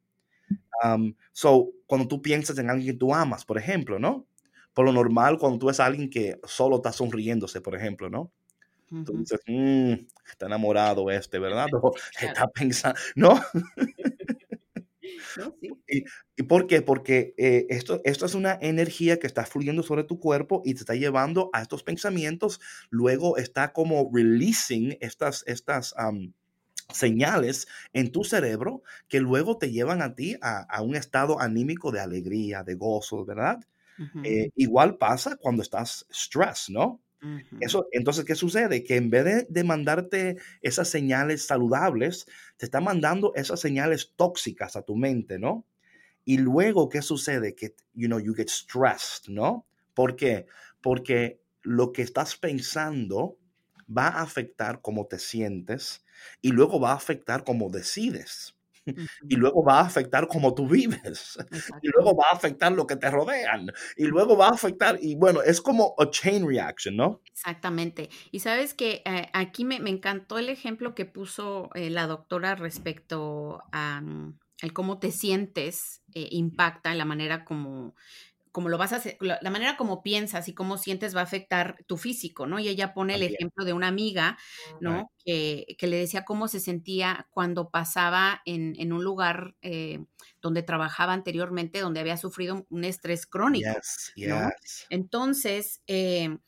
[1.32, 4.26] so, cuando tú piensas en alguien que tú amas, por ejemplo, ¿no?
[4.72, 8.32] Por lo normal, cuando tú ves a alguien que solo está sonriéndose, por ejemplo, ¿no?
[9.04, 9.92] Tú dices, mm,
[10.30, 11.66] está enamorado este, ¿verdad?
[11.82, 13.40] O está pensando, ¿no?
[16.36, 16.82] ¿Y, por qué?
[16.82, 20.80] Porque eh, esto, esto es una energía que está fluyendo sobre tu cuerpo y te
[20.80, 22.60] está llevando a estos pensamientos.
[22.90, 25.94] Luego está como releasing estas, estas
[26.92, 32.00] señales en tu cerebro que luego te llevan a ti a, un estado anímico de
[32.00, 33.60] alegría, de gozo, ¿verdad?
[34.24, 37.00] Eh, igual pasa cuando estás stress, ¿no?
[37.60, 38.84] Eso, entonces, ¿qué sucede?
[38.84, 44.82] Que en vez de, mandarte esas señales saludables, te está mandando esas señales tóxicas a
[44.82, 45.64] tu mente, ¿no?
[46.24, 47.54] Y luego, ¿qué sucede?
[47.54, 49.66] Que, you know, you get stressed, ¿no?
[49.94, 50.46] ¿Por qué?
[50.80, 53.38] Porque lo que estás pensando
[53.86, 56.04] va a afectar cómo te sientes
[56.40, 58.54] y luego va a afectar cómo decides.
[59.28, 61.38] Y luego va a afectar cómo tú vives.
[61.82, 63.70] Y luego va a afectar lo que te rodean.
[63.96, 67.20] Y luego va a afectar, y bueno, es como a chain reaction, ¿no?
[67.30, 68.08] Exactamente.
[68.30, 73.62] Y sabes que eh, aquí me, encantó el ejemplo que puso eh, la doctora respecto
[73.72, 77.94] a mm, el cómo te sientes eh, impacta en la manera como
[78.54, 81.76] como lo vas a hacer, la, manera como piensas y cómo sientes va a afectar
[81.88, 82.60] tu físico, ¿no?
[82.60, 84.38] Y ella pone el ejemplo de una amiga,
[84.80, 85.10] ¿no?
[85.24, 90.04] Que, le decía cómo se sentía cuando pasaba en, un lugar eh,
[90.40, 93.70] donde trabajaba anteriormente, donde había sufrido un estrés crónico.
[94.88, 96.38] Entonces, eh,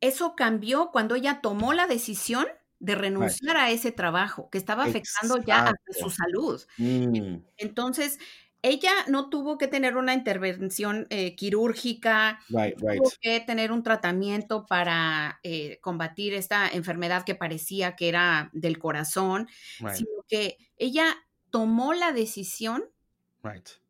[0.00, 2.46] eso cambió cuando ella tomó la decisión
[2.78, 6.62] de renunciar a ese trabajo que estaba afectando ya a su salud.
[6.78, 7.36] Mm.
[7.58, 8.18] Entonces,
[8.64, 15.38] ella no tuvo que tener una intervención eh, quirúrgica, tuvo que tener un tratamiento para
[15.42, 19.48] eh, combatir esta enfermedad que parecía que era del corazón,
[19.92, 21.14] sino que ella
[21.50, 22.84] tomó la decisión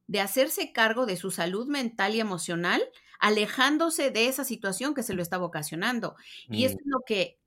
[0.08, 2.82] de hacerse cargo de su salud mental y emocional,
[3.20, 6.16] alejándose de esa situación que se lo estaba ocasionando.
[6.48, 6.80] Y eso mm.
[6.80, 7.38] es lo que,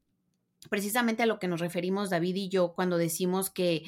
[0.70, 3.84] precisamente a lo que nos referimos David y yo cuando decimos que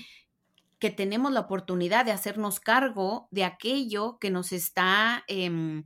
[0.79, 5.83] que tenemos la oportunidad de hacernos cargo de aquello que nos está em,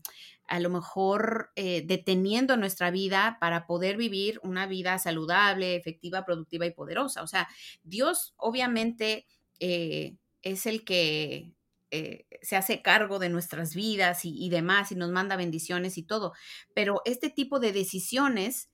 [0.47, 6.65] a lo mejor eh, deteniendo nuestra vida para poder vivir una vida saludable, efectiva, productiva
[6.67, 7.23] y poderosa.
[7.23, 7.47] O sea,
[7.83, 9.25] Dios obviamente
[9.59, 11.51] eh, es el que
[11.89, 16.03] eh, se hace cargo de nuestras vidas y, y, demás y nos manda bendiciones y
[16.03, 16.33] todo,
[16.73, 18.69] pero este tipo de decisiones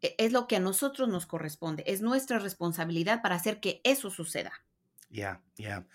[0.00, 4.52] es lo que a nosotros nos corresponde, es nuestra responsabilidad para hacer que eso suceda.
[5.14, 5.86] Ya, ya.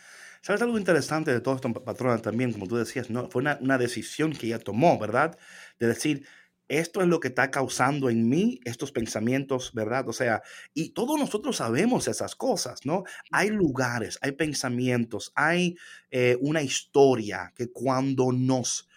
[0.41, 3.29] ¿Sabes algo interesante de todo esto, patrona, también, como tú decías, ¿no?
[3.29, 5.37] Fue una, decisión que ella tomó, ¿verdad?
[5.77, 6.25] De decir,
[6.69, 10.07] esto es lo que está causando en mí estos pensamientos, ¿verdad?
[10.07, 10.41] O sea,
[10.73, 13.03] y todos nosotros sabemos esas cosas, ¿no?
[13.29, 15.75] Hay lugares, hay pensamientos, hay
[16.11, 18.87] eh, una historia que cuando nos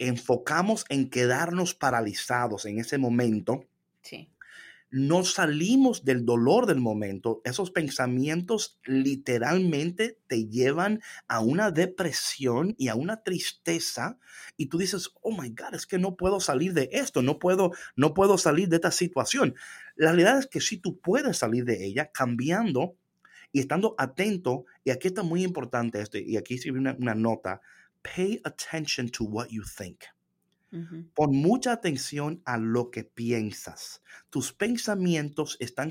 [0.00, 3.64] enfocamos en quedarnos paralizados en ese momento,
[4.02, 4.28] sí
[4.90, 12.88] no salimos del dolor del momento, esos pensamientos literalmente te llevan a una depresión y
[12.88, 14.18] a una tristeza
[14.56, 17.72] y tú dices, "Oh my god, es que no puedo salir de esto, no puedo
[17.96, 19.54] no puedo salir de esta situación."
[19.96, 22.96] La realidad es que sí tú puedes salir de ella cambiando
[23.52, 27.60] y estando atento, y aquí está muy importante esto, y aquí sirve una, una nota,
[28.02, 30.02] pay attention to what you think.
[31.14, 34.02] Pon mucha atención a lo que piensas.
[34.30, 35.90] Tus pensamientos están,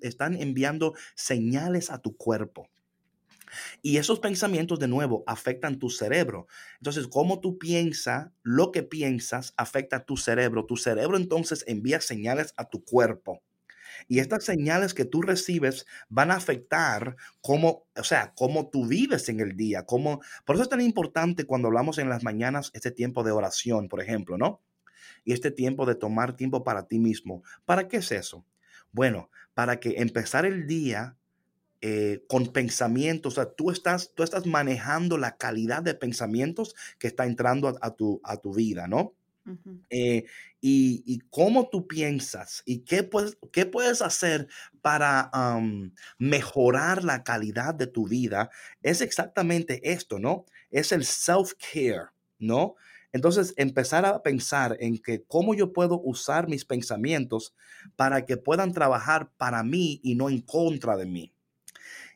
[0.00, 2.68] están enviando señales a tu cuerpo.
[3.82, 6.46] Y esos pensamientos, de nuevo, afectan tu cerebro.
[6.78, 10.66] Entonces, cómo tú piensas, lo que piensas, afecta a tu cerebro.
[10.66, 13.42] Tu cerebro entonces envía señales a tu cuerpo.
[14.08, 19.28] Y estas señales que tú recibes van a afectar cómo, o sea, cómo tú vives
[19.28, 22.90] en el día, cómo, por eso es tan importante cuando hablamos en las mañanas este
[22.90, 24.60] tiempo de oración, por ejemplo, ¿no?
[25.24, 27.42] Y este tiempo de tomar tiempo para ti mismo.
[27.64, 28.44] ¿Para qué es eso?
[28.92, 31.16] Bueno, para que empezar el día
[31.82, 37.06] eh, con pensamientos, o sea, tú estás, tú estás manejando la calidad de pensamientos que
[37.06, 39.14] está entrando a, tu, a tu vida, ¿no?
[39.88, 40.24] Eh,
[40.60, 44.46] y, cómo tú piensas y qué puedes, qué puedes hacer
[44.82, 45.30] para
[46.18, 48.50] mejorar la calidad de tu vida,
[48.82, 50.46] es exactamente esto, ¿no?
[50.70, 52.76] Es el self-care, ¿no?
[53.12, 57.54] Entonces, empezar a pensar en que cómo yo puedo usar mis pensamientos
[57.96, 61.32] para que puedan trabajar para mí y no en contra de mí.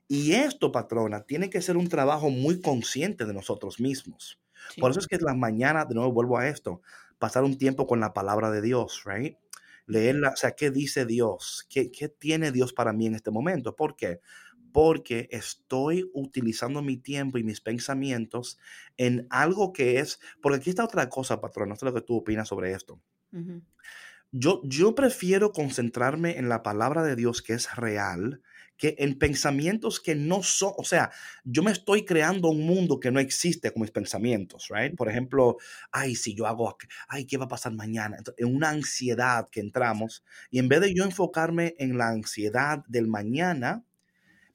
[0.06, 4.38] Y esto, patrona, tiene que ser un trabajo muy consciente de nosotros mismos.
[4.78, 6.80] Por eso es que las mañanas, de nuevo vuelvo a esto,
[7.24, 9.38] pasar un tiempo con la palabra de Dios, right?
[9.87, 11.66] Leerla, o sea, ¿qué dice Dios?
[11.70, 13.74] ¿Qué, ¿Qué tiene Dios para mí en este momento?
[13.74, 14.20] ¿Por qué?
[14.72, 18.58] porque estoy utilizando mi tiempo y mis pensamientos
[18.96, 22.16] en algo que es, porque aquí está otra cosa, patrón, no sé lo que tú
[22.16, 23.00] opinas sobre esto.
[24.32, 28.42] yo, yo prefiero concentrarme en la palabra de Dios que es real
[28.76, 31.10] que en pensamientos que no son, o sea,
[31.44, 34.96] yo me estoy creando un mundo que no existe con mis pensamientos, right?
[34.96, 35.56] Por ejemplo,
[35.92, 36.76] ay, si yo hago,
[37.08, 38.18] ay, ¿qué va a pasar mañana?
[38.37, 43.06] En una ansiedad que entramos y en vez de yo enfocarme en la ansiedad del
[43.06, 43.84] mañana,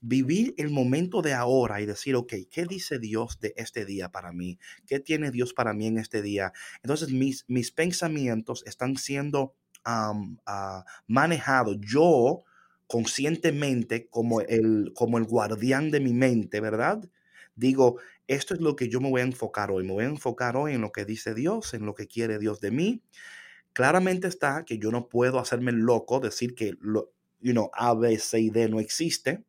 [0.02, 4.32] vivir el momento de ahora y decir, ok, ¿qué dice Dios de este día para
[4.32, 4.58] mí?
[4.86, 6.54] ¿Qué tiene Dios para mí en este día?
[6.84, 11.78] Entonces mis, mis pensamientos están siendo ah, manejados.
[11.82, 12.44] Yo
[12.90, 17.08] conscientemente como el, como el guardián de mi mente, ¿verdad?
[17.56, 19.86] Digo, esto es lo que yo me voy a enfocar hoy.
[19.86, 22.62] Me voy a enfocar hoy en lo que dice Dios, en lo que quiere Dios
[22.62, 23.04] de mí.
[23.74, 28.18] Claramente está que yo no puedo hacerme loco, decir que lo, you know, A, B,
[28.18, 29.44] C y D no existe.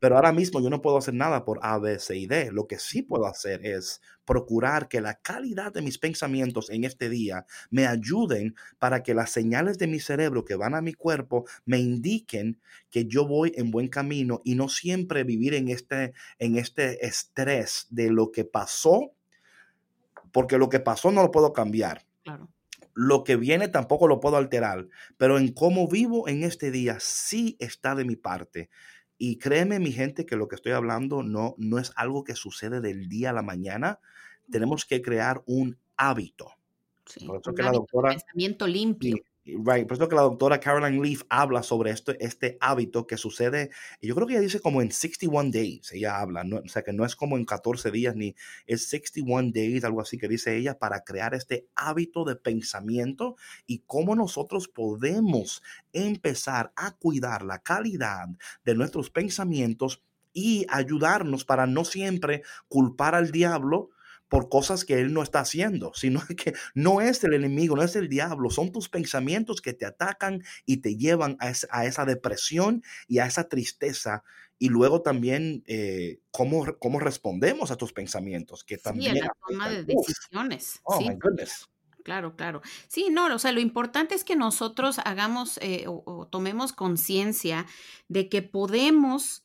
[0.00, 2.50] Pero ahora mismo yo no puedo hacer nada por A, B, C y D.
[2.52, 7.08] Lo que sí puedo hacer es procurar que la calidad de mis pensamientos en este
[7.08, 11.46] día me ayuden para que las señales de mi cerebro que van a mi cuerpo
[11.64, 16.56] me indiquen que yo voy en buen camino y no siempre vivir en este, en
[16.56, 19.12] este estrés de lo que pasó,
[20.32, 22.04] porque lo que pasó no lo puedo cambiar.
[22.94, 27.56] Lo que viene tampoco lo puedo alterar, pero en cómo vivo en este día sí
[27.60, 28.70] está de mi parte.
[29.18, 32.80] Y créeme, mi gente, que lo que estoy hablando no, no es algo que sucede
[32.80, 33.98] del día a la mañana.
[34.50, 36.52] Tenemos que crear un hábito.
[37.26, 39.16] Por eso que la doctora, pensamiento limpio.
[39.56, 39.86] Right.
[39.86, 43.70] Por eso que la doctora Caroline Leaf habla sobre esto, este hábito que sucede,
[44.02, 46.58] yo creo que ella dice como en 61 days, ella habla, ¿no?
[46.58, 48.34] o sea que no es como en 14 días ni
[48.66, 53.84] es 61 days, algo así que dice ella, para crear este hábito de pensamiento y
[53.86, 55.62] cómo nosotros podemos
[55.94, 58.28] empezar a cuidar la calidad
[58.64, 60.02] de nuestros pensamientos
[60.34, 63.90] y ayudarnos para no siempre culpar al diablo
[64.28, 67.96] por cosas que él no está haciendo, sino que no es el enemigo, no es
[67.96, 71.50] el diablo, son tus pensamientos que te atacan y te llevan a,
[71.84, 74.22] esa, depresión y a esa tristeza.
[74.58, 79.14] Y luego también eh, cómo, cómo respondemos a tus pensamientos, que también...
[79.14, 80.80] Sí, la toma de decisiones.
[80.82, 81.68] Oh, my goodness.
[82.02, 82.62] Claro, claro.
[82.88, 87.66] Sí, no, o sea, lo importante es que nosotros hagamos eh, o tomemos conciencia
[88.08, 89.44] de que podemos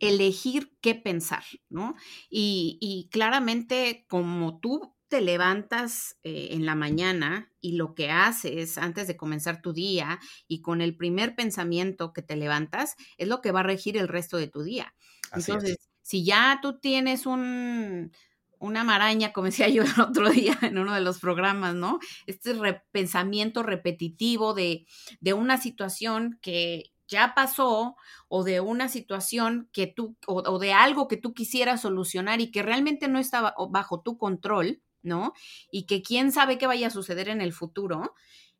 [0.00, 1.94] elegir qué pensar, ¿no?
[2.30, 9.06] Y, claramente como tú te levantas eh, en la mañana y lo que haces antes
[9.06, 13.52] de comenzar tu día y con el primer pensamiento que te levantas es lo que
[13.52, 14.94] va a regir el resto de tu día.
[15.32, 18.10] Entonces, si ya tú tienes un,
[18.58, 21.98] una maraña, como decía yo el otro día en uno de los programas, ¿no?
[22.26, 22.54] Este
[22.90, 24.86] pensamiento repetitivo de,
[25.20, 27.96] de una situación que, ya pasó
[28.28, 32.62] o de una situación que tú o, de algo que tú quisieras solucionar y que
[32.62, 35.32] realmente no estaba bajo tu control, ¿no?
[35.70, 38.14] Y que quién sabe qué vaya a suceder en el futuro,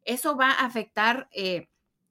[0.04, 1.68] eso va a afectar eh,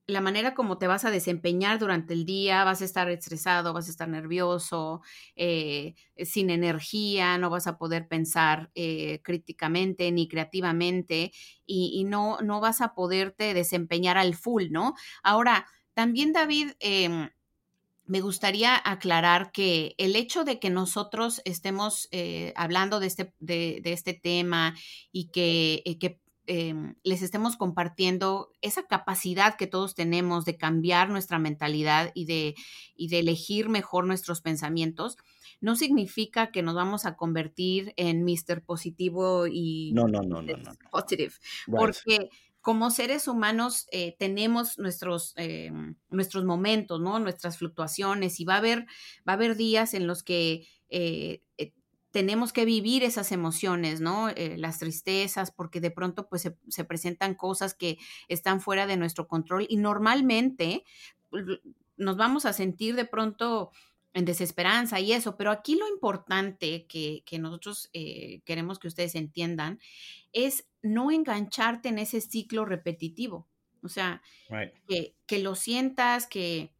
[0.07, 3.87] la manera como te vas a desempeñar durante el día, vas a estar estresado, vas
[3.87, 5.01] a estar nervioso,
[5.35, 11.31] eh, sin energía, no vas a poder pensar eh, críticamente ni creativamente
[11.65, 14.93] y, y, no, no vas a poderte desempeñar al full, ¿no?
[15.23, 15.65] Ahora,
[15.95, 17.29] también, David, em,
[18.05, 23.81] me gustaría aclarar que el hecho de que nosotros estemos eh, hablando de este, de,
[23.86, 24.75] este, tema
[25.12, 31.39] y que, eh, em, les estemos compartiendo esa capacidad que todos tenemos de cambiar nuestra
[31.39, 32.55] mentalidad y de,
[32.97, 35.17] de elegir mejor nuestros pensamientos,
[35.65, 38.62] no significa que nos vamos a convertir en Mr.
[38.63, 40.71] Positivo y no, no, no, no, no.
[40.91, 41.34] Positive.
[41.65, 42.30] Porque
[42.62, 45.71] como seres humanos eh, tenemos nuestros, eh,
[46.12, 47.17] nuestros momentos, ¿no?
[47.17, 48.86] Nuestras fluctuaciones y va a haber,
[49.28, 51.41] va a haber días en los que eh,
[52.12, 54.30] tenemos que vivir esas emociones, ¿no?
[54.56, 57.97] las tristezas, porque de pronto pues se, se, presentan cosas que
[58.30, 60.86] están fuera de nuestro control y normalmente
[61.97, 63.71] nos vamos a sentir de pronto
[64.15, 69.78] en desesperanza y eso, pero aquí lo importante que, nosotros eh, queremos que ustedes entiendan
[70.32, 73.45] es no engancharte en ese ciclo repetitivo.
[73.84, 74.22] O sea,
[75.28, 76.72] que, lo sientas, que,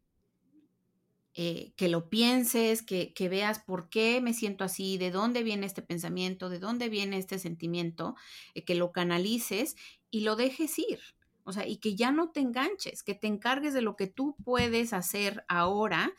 [1.34, 5.66] eh, que lo pienses, que, que, veas por qué me siento así, de dónde viene
[5.66, 8.16] este pensamiento, de dónde viene este sentimiento,
[8.54, 9.76] eh, que lo canalices
[10.10, 11.00] y lo dejes ir.
[11.48, 14.34] O sea, y que ya no te enganches, que te encargues de lo que tú
[14.44, 16.12] puedes hacer ahora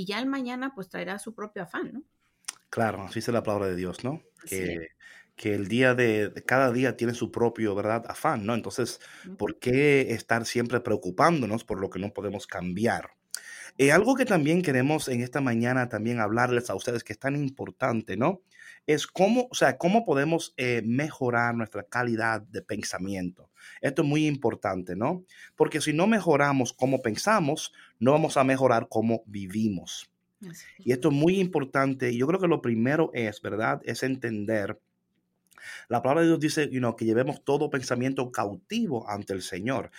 [0.00, 2.02] y ya el mañana pues traerá su propio afán, ¿no?
[2.70, 4.22] Claro, así es la palabra de Dios, ¿no?
[4.46, 4.88] Que,
[5.36, 8.06] que el día de, cada día tiene su propio, ¿verdad?
[8.08, 8.54] Afán, ¿no?
[8.54, 9.00] Entonces,
[9.36, 13.10] ¿por qué estar siempre preocupándonos por lo que no podemos cambiar?
[13.76, 17.36] Eh, algo que también queremos en esta mañana también hablarles a ustedes que es tan
[17.36, 18.40] importante, ¿no?
[18.90, 23.50] Es cómo, o sea, cómo podemos eh, mejorar nuestra calidad de pensamiento.
[23.80, 25.24] Esto es muy importante, ¿no?
[25.54, 30.10] Porque si no mejoramos cómo pensamos, no vamos a mejorar cómo vivimos.
[30.78, 32.16] Y esto es muy importante.
[32.16, 33.80] Yo creo que lo primero es, ¿verdad?
[33.84, 34.80] Es entender.
[35.88, 39.90] La palabra de Dios dice you know, que llevemos todo pensamiento cautivo ante el Señor.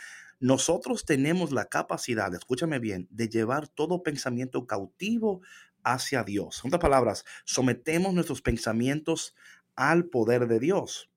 [0.41, 5.41] Nosotros tenemos la capacidad, escúchame bien, de llevar todo pensamiento cautivo
[5.83, 6.61] hacia Dios.
[6.63, 9.35] En otras palabras, sometemos nuestros pensamientos
[9.75, 11.09] al poder de Dios.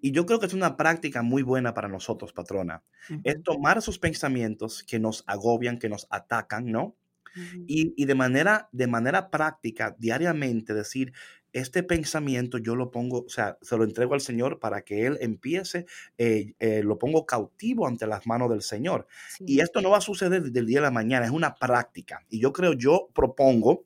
[0.00, 2.82] Y yo creo que es una práctica muy buena para nosotros, patrona.
[3.22, 6.96] Es tomar esos pensamientos que nos agobian, que nos atacan, ¿no?
[7.66, 11.12] y, y, de, manera, de manera práctica, diariamente, decir,
[11.52, 15.18] este pensamiento yo lo pongo, o sea, se lo entrego al Señor para que Él
[15.20, 15.86] empiece,
[16.18, 19.06] eh, eh, lo pongo cautivo ante las manos del Señor.
[19.40, 22.24] Y esto no va a suceder desde el día de la mañana, es una práctica.
[22.28, 23.84] Y yo creo, yo propongo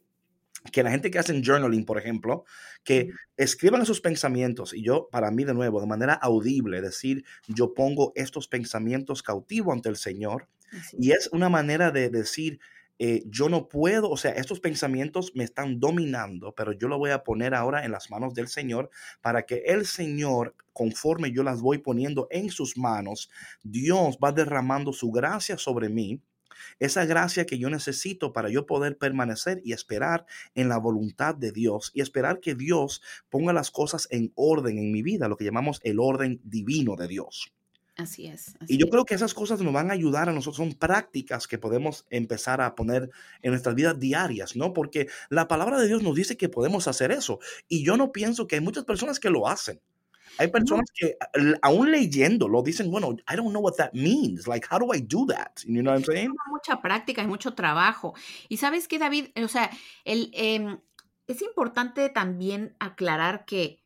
[0.73, 2.45] que la gente que hace journaling, por ejemplo,
[2.85, 7.75] que escriban esos pensamientos y yo, para mí de nuevo, de manera audible, decir, yo
[7.75, 10.49] pongo estos pensamientos cautivo ante el Señor.
[10.99, 12.59] Y es una manera de decir,
[12.99, 17.11] eh, yo no puedo, o sea, estos pensamientos me están dominando, pero yo lo voy
[17.11, 18.91] a poner ahora en las manos del Señor
[19.21, 23.31] para que el Señor, conforme yo las voy poniendo en sus manos,
[23.63, 26.23] Dios va derramando su gracia sobre mí.
[26.79, 31.53] Esa gracia que yo necesito para yo poder permanecer y esperar en la voluntad de
[31.53, 35.45] Dios y esperar que Dios ponga las cosas en orden en mi vida, lo que
[35.45, 37.53] llamamos el orden divino de Dios.
[37.97, 38.55] Así es.
[38.69, 41.57] y yo creo que esas cosas nos van a ayudar a nosotros, son prácticas que
[41.57, 44.75] podemos empezar a poner en nuestras vidas diarias, ¿no?
[44.75, 47.39] Porque la palabra de Dios nos dice que podemos hacer eso.
[47.69, 49.81] Y yo no pienso que hay muchas personas que lo hacen.
[50.39, 51.17] Hay personas que
[51.63, 54.47] aún leyendo lo dicen, bueno, I don't know what that means.
[54.47, 55.61] Like, how do I do that?
[55.65, 56.35] You know what I'm saying?
[56.51, 58.15] Mucha práctica y mucho trabajo.
[58.49, 59.71] Y sabes que, David, o sea,
[60.05, 60.79] el, em,
[61.27, 63.83] es importante también aclarar que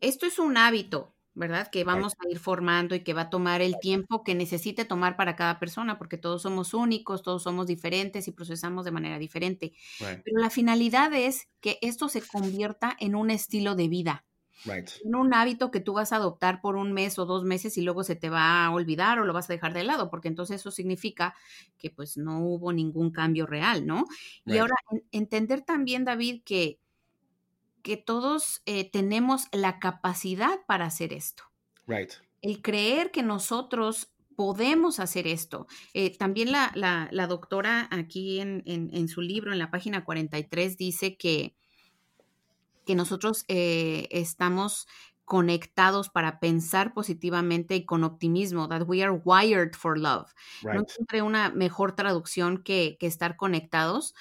[0.00, 1.68] esto es un hábito, ¿verdad?
[1.70, 5.16] Que vamos a ir formando y que va a tomar el tiempo que necesite tomar
[5.16, 9.72] para cada persona, porque todos somos únicos, todos somos diferentes y procesamos de manera diferente.
[9.98, 14.24] Pero la finalidad es que esto se convierta en un estilo de vida.
[14.66, 17.82] En un hábito que tú vas a adoptar por un mes o dos meses y
[17.82, 20.60] luego se te va a olvidar o lo vas a dejar de lado, porque entonces
[20.60, 21.34] eso significa
[21.76, 24.04] que pues no hubo ningún cambio real, ¿no?
[24.44, 24.74] Y ahora
[25.12, 26.78] entender también, David, que
[27.82, 31.44] que todos eh, tenemos la capacidad para hacer esto.
[31.86, 32.12] Right.
[32.42, 35.66] El creer que nosotros podemos hacer esto.
[35.94, 41.16] Eh, también la, la, doctora aquí en, en, su libro, en la página 43, dice
[41.16, 41.56] que,
[42.88, 44.86] que nosotros eh, estamos
[45.26, 50.32] conectados para pensar positivamente y con optimismo, that we are wired for love.
[50.62, 54.14] No encontré una mejor traducción que, que estar conectados,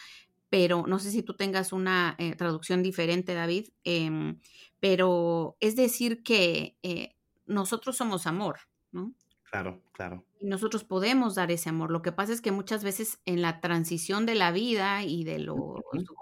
[0.49, 4.41] pero no sé si tú tengas una eh, traducción diferente, David, em,
[4.81, 7.15] pero es decir que eh,
[7.45, 8.59] nosotros somos amor,
[8.91, 9.13] ¿no?
[9.51, 10.25] Claro, claro.
[10.39, 11.91] Y nosotros podemos dar ese amor.
[11.91, 15.39] Lo que pasa es que muchas veces en la transición de la vida y de
[15.39, 15.57] los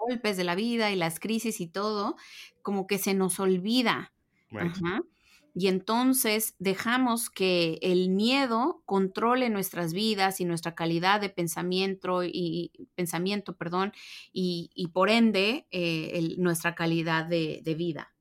[0.08, 2.16] golpes de la vida y las crisis y todo,
[2.62, 4.12] como que se nos olvida.
[4.52, 5.02] Ajá.
[5.58, 12.70] Y entonces dejamos que el miedo controle nuestras vidas y nuestra calidad de pensamiento y
[12.94, 13.94] pensamiento, perdón,
[14.34, 18.12] y, por ende eh, nuestra calidad de, vida.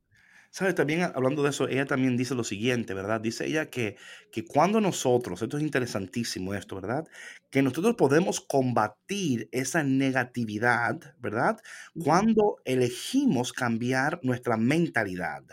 [0.55, 0.73] ¿Sabes?
[0.75, 3.19] También hablando de eso, ella también dice lo siguiente, ¿verdad?
[3.19, 3.97] Dice ella que,
[4.31, 7.05] que cuando nosotros, esto es interesantísimo esto, ¿verdad?
[7.51, 11.59] Que nosotros podemos combatir esa negatividad, ¿verdad?
[12.01, 15.43] Cuando elegimos cambiar nuestra mentalidad.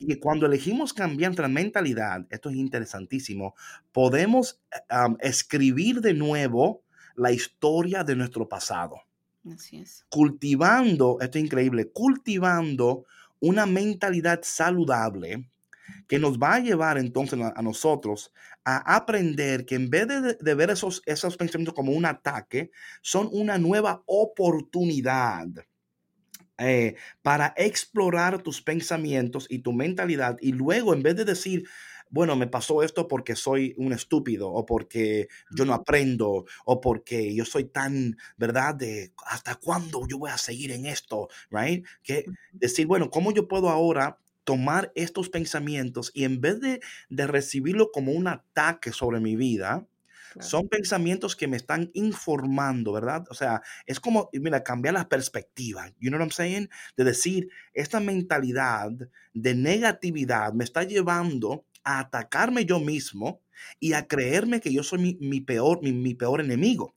[0.00, 3.54] Y cuando elegimos cambiar nuestra mentalidad, esto es interesantísimo,
[3.92, 4.60] podemos
[5.20, 6.82] escribir de nuevo
[7.14, 9.02] la historia de nuestro pasado.
[9.54, 10.04] Así es.
[10.10, 13.06] Cultivando, esto es increíble, cultivando
[13.42, 15.50] una mentalidad saludable
[16.08, 18.32] que nos va a llevar entonces a, nosotros
[18.64, 20.06] a aprender que en vez
[20.40, 22.70] de, ver esos, esos pensamientos como un ataque,
[23.02, 25.48] son una nueva oportunidad
[26.58, 30.36] eh, para explorar tus pensamientos y tu mentalidad.
[30.40, 31.64] Y luego en vez de decir,
[32.12, 37.34] bueno, me pasó esto porque soy un estúpido o porque yo no aprendo o porque
[37.34, 38.74] yo soy tan, ¿verdad?
[38.74, 41.86] De hasta cuándo yo voy a seguir en esto, right?
[42.02, 47.26] Que decir, bueno, ¿cómo yo puedo ahora tomar estos pensamientos y en vez de, de
[47.26, 49.86] recibirlo como un ataque sobre mi vida,
[50.40, 53.24] son pensamientos que me están informando, ¿verdad?
[53.28, 55.88] O sea, es como, mira, cambiar la perspectiva.
[56.00, 56.70] You know what I'm saying?
[56.96, 58.90] De decir, esta mentalidad
[59.34, 63.42] de negatividad me está llevando a atacarme yo mismo
[63.80, 66.94] y a creerme que yo soy mi, peor, mi, peor enemigo.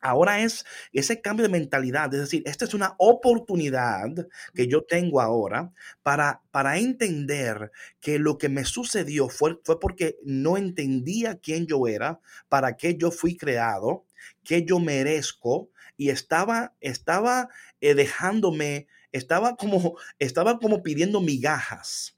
[0.00, 4.08] Ahora es ese cambio de mentalidad, es decir, esta es una oportunidad
[4.54, 10.16] que yo tengo ahora para, para entender que lo que me sucedió fue, fue porque
[10.24, 14.04] no entendía quién yo era, para qué yo fui creado,
[14.42, 17.48] qué yo merezco y estaba, estaba
[17.80, 22.13] eh, dejándome, estaba como, estaba como pidiendo migajas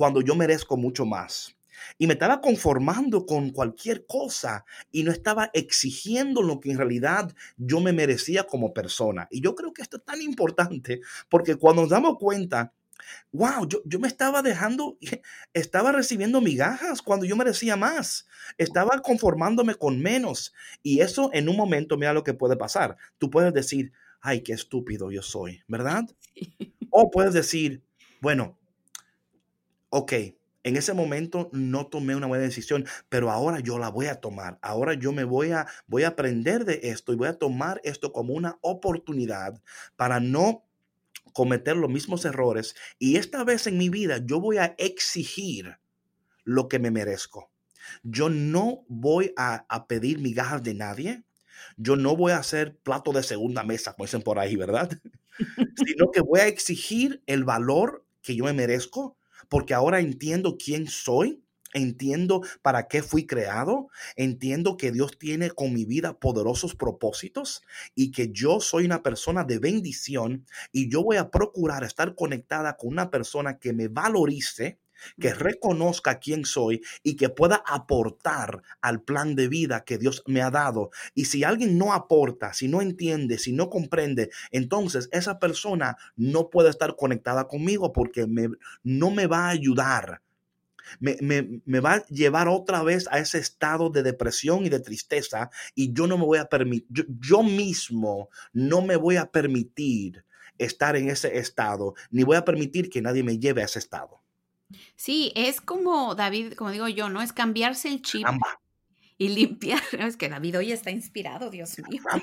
[0.00, 1.54] cuando yo merezco mucho más
[1.98, 7.30] y me estaba conformando con cualquier cosa y no estaba exigiendo lo que en realidad
[7.58, 9.28] yo me merecía como persona.
[9.30, 12.72] Y yo creo que esto es tan importante porque cuando nos damos cuenta,
[13.30, 14.96] wow, yo, yo me estaba dejando,
[15.52, 18.26] estaba recibiendo migajas cuando yo merecía más,
[18.56, 20.54] estaba conformándome con menos.
[20.82, 22.96] Y eso en un momento, mira lo que puede pasar.
[23.18, 23.92] Tú puedes decir,
[24.22, 26.04] ay, qué estúpido yo soy, ¿verdad?
[26.88, 27.82] O puedes decir,
[28.22, 28.56] bueno,
[29.90, 30.12] ok,
[30.62, 34.58] en ese momento no tomé una buena decisión, pero ahora yo la voy a tomar.
[34.62, 38.12] Ahora yo me voy a voy a aprender de esto y voy a tomar esto
[38.12, 39.60] como una oportunidad
[39.96, 40.64] para no
[41.32, 45.78] cometer los mismos errores y esta vez en mi vida yo voy a exigir
[46.44, 47.50] lo que me merezco.
[48.02, 51.24] Yo no voy a, a pedir migajas de nadie.
[51.76, 54.90] Yo no voy a hacer plato de segunda mesa, como dicen por ahí, ¿verdad?
[55.86, 59.16] Sino que voy a exigir el valor que yo me merezco
[59.50, 61.44] porque ahora entiendo quién soy,
[61.74, 67.62] entiendo para qué fui creado, entiendo que Dios tiene con mi vida poderosos propósitos
[67.94, 72.76] y que yo soy una persona de bendición y yo voy a procurar estar conectada
[72.76, 74.78] con una persona que me valorice,
[75.18, 80.42] que reconozca quién soy y que pueda aportar al plan de vida que Dios me
[80.42, 80.90] ha dado.
[81.14, 86.50] Y si alguien no aporta, si no entiende, si no comprende, entonces esa persona no
[86.50, 88.26] puede estar conectada conmigo porque
[88.82, 90.22] no me va a ayudar.
[90.98, 95.92] Me, va a llevar otra vez a ese estado de depresión y de tristeza y
[95.92, 100.24] yo no me voy a permitir, yo mismo no me voy a permitir
[100.58, 104.19] estar en ese estado, ni voy a permitir que nadie me lleve a ese estado.
[104.96, 107.22] Sí, es como David, como digo yo, ¿no?
[107.22, 108.26] Es cambiarse el chip
[109.18, 109.80] y limpiar.
[110.08, 112.02] Es que David hoy está inspirado, Dios mío.
[112.10, 112.22] Come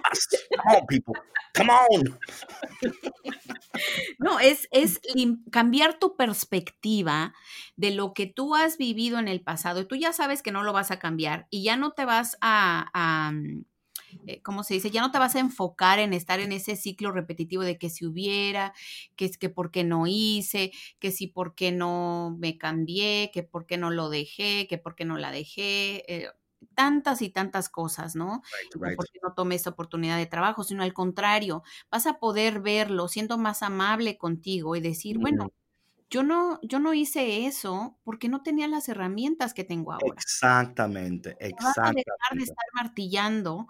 [0.65, 1.13] on, people.
[1.55, 2.19] Come on.
[4.17, 4.99] No, es, es
[5.51, 7.35] cambiar tu perspectiva
[7.75, 9.81] de lo que tú has vivido en el pasado.
[9.81, 12.37] Y tú ya sabes que no lo vas a cambiar y ya no te vas
[12.41, 13.65] a mm,
[14.25, 14.91] eh, ¿cómo se dice?
[14.91, 18.05] Ya no te vas a enfocar en estar en ese ciclo repetitivo de que si
[18.05, 18.73] hubiera,
[19.15, 23.43] que es que por qué no hice, que si por qué no me cambié, que
[23.43, 26.03] por qué no lo dejé, que por qué no la dejé.
[26.07, 26.29] Eh,
[26.75, 28.41] tantas y tantas cosas, ¿no?
[28.95, 33.37] Porque no tomé esta oportunidad de trabajo, sino al contrario, vas a poder verlo siendo
[33.37, 35.51] más amable contigo y decir, bueno,
[36.09, 40.15] yo no, yo no hice eso porque no tenía las herramientas que tengo ahora.
[40.15, 42.03] Exactamente, exactamente.
[42.05, 43.67] dejar de estar martillando.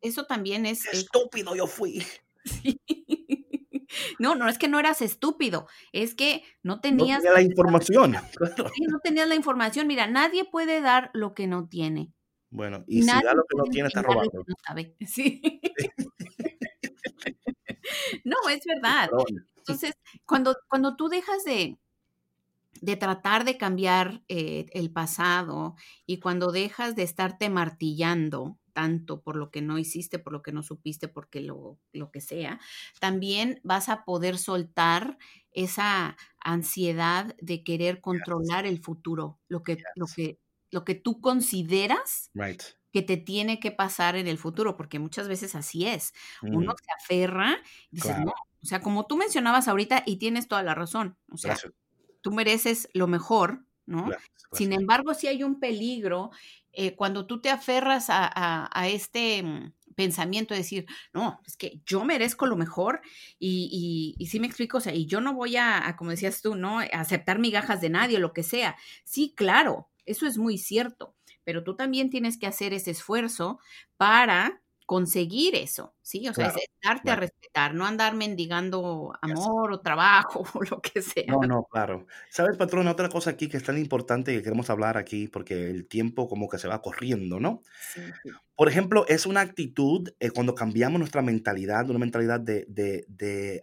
[0.00, 0.86] Eso también es...
[0.86, 2.04] estúpido yo fui.
[4.18, 7.18] No, no es que no eras estúpido, es que no tenías...
[7.18, 8.12] No tenía la información.
[8.88, 9.86] no tenías la información.
[9.86, 12.12] Mira, nadie puede dar lo que no tiene.
[12.50, 14.44] Bueno, y si da lo que no tiene, está robando.
[14.46, 15.40] No, sí.
[18.24, 19.10] no, es verdad.
[19.68, 19.94] Entonces,
[20.24, 21.76] cuando, cuando tú dejas de,
[22.80, 25.74] de tratar de cambiar eh, el pasado
[26.06, 30.52] y cuando dejas de estarte martillando tanto por lo que no hiciste, por lo que
[30.52, 32.60] no supiste, porque lo, lo que sea,
[33.00, 35.18] también vas a poder soltar
[35.50, 40.38] esa ansiedad de querer controlar el futuro, lo que, lo que,
[40.70, 42.30] lo que tú consideras
[42.92, 46.12] que te tiene que pasar en el futuro, porque muchas veces así es.
[46.42, 46.76] Uno mm.
[46.76, 47.58] se aferra
[47.90, 48.32] y dice, no,
[48.62, 51.56] o sea, como tú mencionabas ahorita y tienes toda la razón, o sea,
[52.20, 54.10] tú mereces lo mejor, ¿no?
[54.52, 56.30] Sin embargo, sí hay un peligro
[56.72, 62.04] eh, cuando tú te aferras a, este mm, pensamiento de decir, no, es que yo
[62.04, 63.00] merezco lo mejor
[63.38, 66.54] y, y, sí me explico, o sea, y yo no voy a, como decías tú,
[66.54, 66.80] ¿no?
[66.80, 68.76] A aceptar migajas de nadie o lo que sea.
[69.04, 73.58] Sí, claro, eso es muy cierto, pero tú también tienes que hacer ese esfuerzo
[73.96, 76.26] para conseguir eso, ¿sí?
[76.30, 81.02] O sea, es darte a respetar, no andar mendigando amor o trabajo o lo que
[81.02, 81.26] sea.
[81.28, 82.06] No, no, claro.
[82.30, 82.88] ¿Sabes, patrón?
[82.88, 86.48] Otra cosa aquí que es tan importante que queremos hablar aquí, porque el tiempo como
[86.48, 87.62] que se va corriendo, ¿no?
[87.92, 88.00] Sí,
[88.56, 93.60] Por ejemplo, es una actitud eh, cuando cambiamos nuestra mentalidad, una mentalidad de, de, de,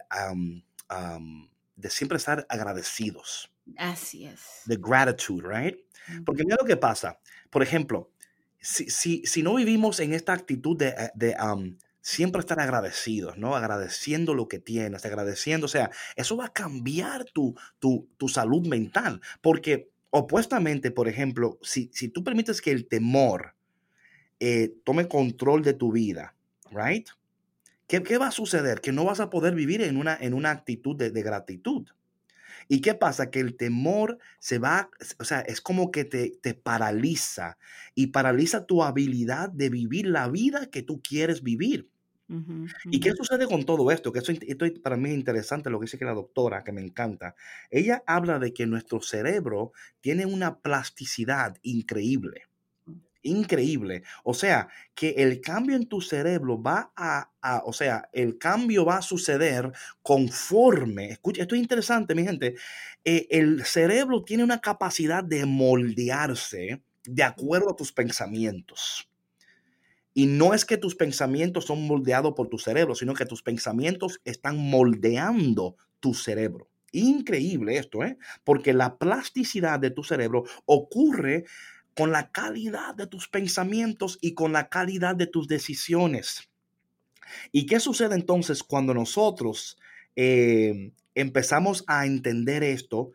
[1.74, 3.52] de siempre estar agradecidos.
[3.76, 4.62] Así es.
[4.66, 5.76] De gratitude, right?
[6.24, 7.18] Porque mira lo que pasa.
[7.50, 8.12] Por ejemplo,
[8.66, 11.36] si, si, no vivimos en esta actitud de, eh,
[12.00, 13.54] siempre estar agradecidos, ¿no?
[13.54, 18.66] Agradeciendo lo que tienes, agradeciendo, o sea, eso va a cambiar tu, tu, tu salud
[18.66, 23.54] mental, porque opuestamente, por ejemplo, si, si tú permites que el temor
[24.40, 26.34] eh, tome control de tu vida,
[26.70, 27.08] right?
[27.86, 28.80] ¿Qué, ¿Qué, va a suceder?
[28.80, 31.86] Que no vas a poder vivir en una, en una actitud de, de gratitud.
[32.68, 33.30] ¿Y qué pasa?
[33.30, 37.58] Que el temor se va, o sea, es como que te, te paraliza
[37.94, 41.90] y paraliza tu habilidad de vivir la vida que tú quieres vivir.
[42.90, 44.12] ¿Y qué sucede con todo esto?
[44.12, 46.80] Que esto, esto, para mí es interesante lo que dice que la doctora, que me
[46.80, 47.36] encanta.
[47.70, 52.42] Ella habla de que nuestro cerebro tiene una plasticidad increíble
[53.26, 54.02] increíble.
[54.24, 57.30] O sea, que el cambio en tu cerebro va a,
[57.64, 59.72] o sea, el cambio va a suceder
[60.02, 62.54] conforme, escucha, esto es interesante, mi gente,
[63.04, 69.08] eh, el cerebro tiene una capacidad de moldearse de acuerdo a tus pensamientos.
[70.12, 74.20] Y no es que tus pensamientos son moldeados por tu cerebro, sino que tus pensamientos
[74.24, 76.70] están moldeando tu cerebro.
[76.92, 78.16] Increíble esto, ¿eh?
[78.42, 81.44] Porque la plasticidad de tu cerebro ocurre
[81.96, 86.50] con la calidad de tus pensamientos y con la calidad de tus decisiones.
[87.52, 89.78] ¿Y qué sucede entonces cuando nosotros
[90.14, 93.12] eh, empezamos a entender esto?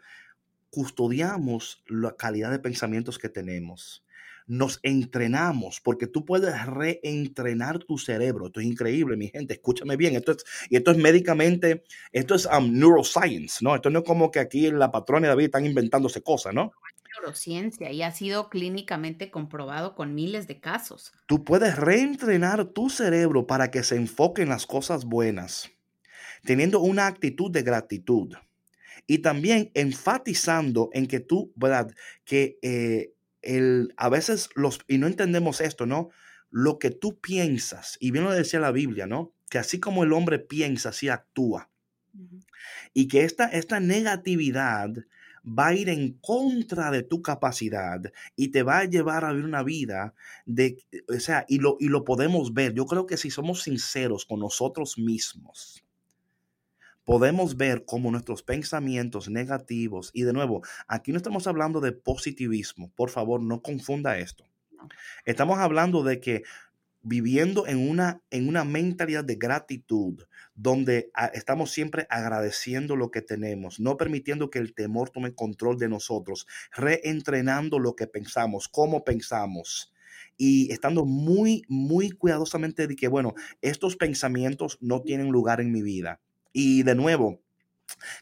[0.71, 4.03] Custodiamos la calidad de pensamientos que tenemos.
[4.51, 8.47] Nos entrenamos porque tú puedes reentrenar tu cerebro.
[8.47, 9.53] Esto es increíble, mi gente.
[9.53, 10.17] Escúchame bien.
[10.17, 13.73] Esto es, y esto es médicamente, esto es um, neuroscience, ¿no?
[13.75, 16.73] Esto no es como que aquí en la patrona de David están inventándose cosas, ¿no?
[17.17, 21.13] neurociencia y ha sido clínicamente comprobado con miles de casos.
[21.27, 25.71] Tú puedes reentrenar tu cerebro para que se enfoque en las cosas buenas,
[26.43, 28.33] teniendo una actitud de gratitud
[29.07, 31.93] y también enfatizando en que tú, ¿verdad?
[32.23, 36.09] Que eh, el, a veces los, y no entendemos esto, ¿no?
[36.49, 39.33] Lo que tú piensas, y bien lo decía la Biblia, ¿no?
[39.49, 41.69] Que así como el hombre piensa, así actúa.
[42.93, 44.91] Y que esta, esta negatividad
[45.45, 48.01] va a ir en contra de tu capacidad
[48.35, 50.13] y te va a llevar a vivir una vida
[50.45, 52.73] de, o sea, y lo, y lo podemos ver.
[52.73, 55.83] Yo creo que si somos sinceros con nosotros mismos,
[57.05, 62.91] podemos ver cómo nuestros pensamientos negativos, y de nuevo, aquí no estamos hablando de positivismo,
[62.95, 64.45] por favor, no confunda esto.
[65.25, 66.43] Estamos hablando de que
[67.03, 70.23] viviendo en una, en una mentalidad de gratitud,
[70.53, 75.77] donde ah, estamos siempre agradeciendo lo que tenemos, no permitiendo que el temor tome control
[75.77, 76.45] de nosotros,
[76.75, 79.91] reentrenando lo que pensamos, cómo pensamos
[80.37, 85.81] y estando muy, muy cuidadosamente de que, bueno, estos pensamientos no tienen lugar en mi
[85.81, 86.19] vida.
[86.53, 87.41] Y de nuevo,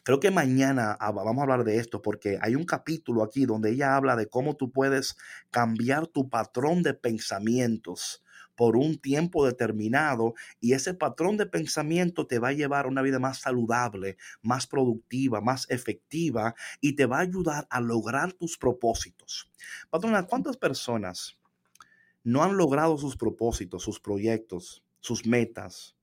[0.02, 3.96] Creo que mañana vamos a hablar de esto porque hay un capítulo aquí donde ella
[3.96, 5.16] habla de cómo tú puedes
[5.50, 8.24] cambiar tu patrón de pensamientos
[8.56, 13.00] por un tiempo determinado y ese patrón de pensamiento te va a llevar a una
[13.00, 18.58] vida más saludable, más productiva, más efectiva y te va a ayudar a lograr tus
[18.58, 19.50] propósitos.
[19.88, 21.38] Patrona, ¿cuántas personas
[22.22, 25.96] no han logrado sus propósitos, sus proyectos, sus metas?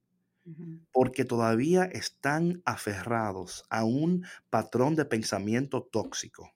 [0.92, 6.52] Porque todavía están aferrados a un patrón de pensamiento tóxico.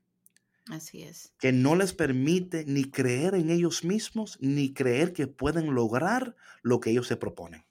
[0.70, 1.34] Así es.
[1.40, 6.80] Que no les permite ni creer en ellos mismos, ni creer que pueden lograr lo
[6.80, 7.66] que ellos se proponen.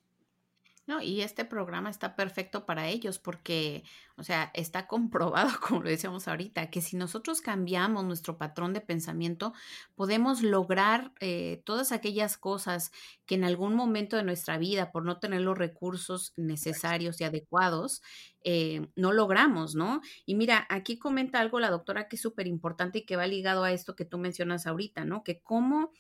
[0.91, 3.85] No, y este programa está perfecto para ellos porque,
[4.17, 8.81] o sea, está comprobado, como lo decíamos ahorita, que si nosotros cambiamos nuestro patrón de
[8.81, 9.53] pensamiento,
[9.95, 12.91] podemos lograr eh, todas aquellas cosas
[13.25, 18.03] que en algún momento de nuestra vida, por no tener los recursos necesarios y adecuados,
[18.43, 20.01] eh, no logramos, ¿no?
[20.27, 23.63] Y mira, aquí comenta algo la doctora que es súper importante y que va ligado
[23.63, 25.23] a esto que tú mencionas ahorita, ¿no?
[25.23, 25.93] Que cómo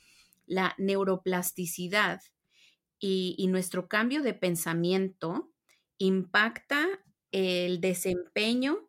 [0.47, 2.23] la neuroplasticidad
[3.01, 5.51] y, nuestro cambio de pensamiento
[5.99, 6.87] impacta
[7.33, 8.89] el desempeño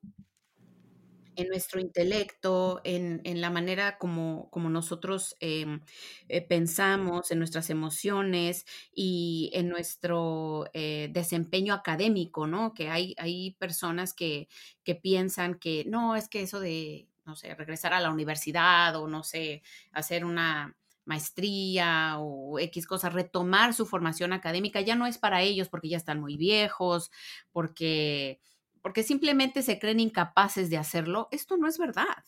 [1.38, 5.80] en nuestro intelecto, en, la manera como, como nosotros em,
[6.28, 12.74] eh, pensamos, en nuestras emociones y en nuestro eh, desempeño académico, ¿no?
[12.74, 14.50] Que hay, hay personas que,
[14.84, 19.08] que piensan que no, es que eso de, no sé, regresar a la universidad o
[19.08, 20.76] no sé, hacer una
[21.12, 25.98] maestría o X cosas, retomar su formación académica, ya no es para ellos porque ya
[25.98, 27.12] están muy viejos,
[27.52, 28.40] porque,
[28.82, 31.28] porque simplemente se creen incapaces de hacerlo.
[31.32, 32.24] Esto no es verdad.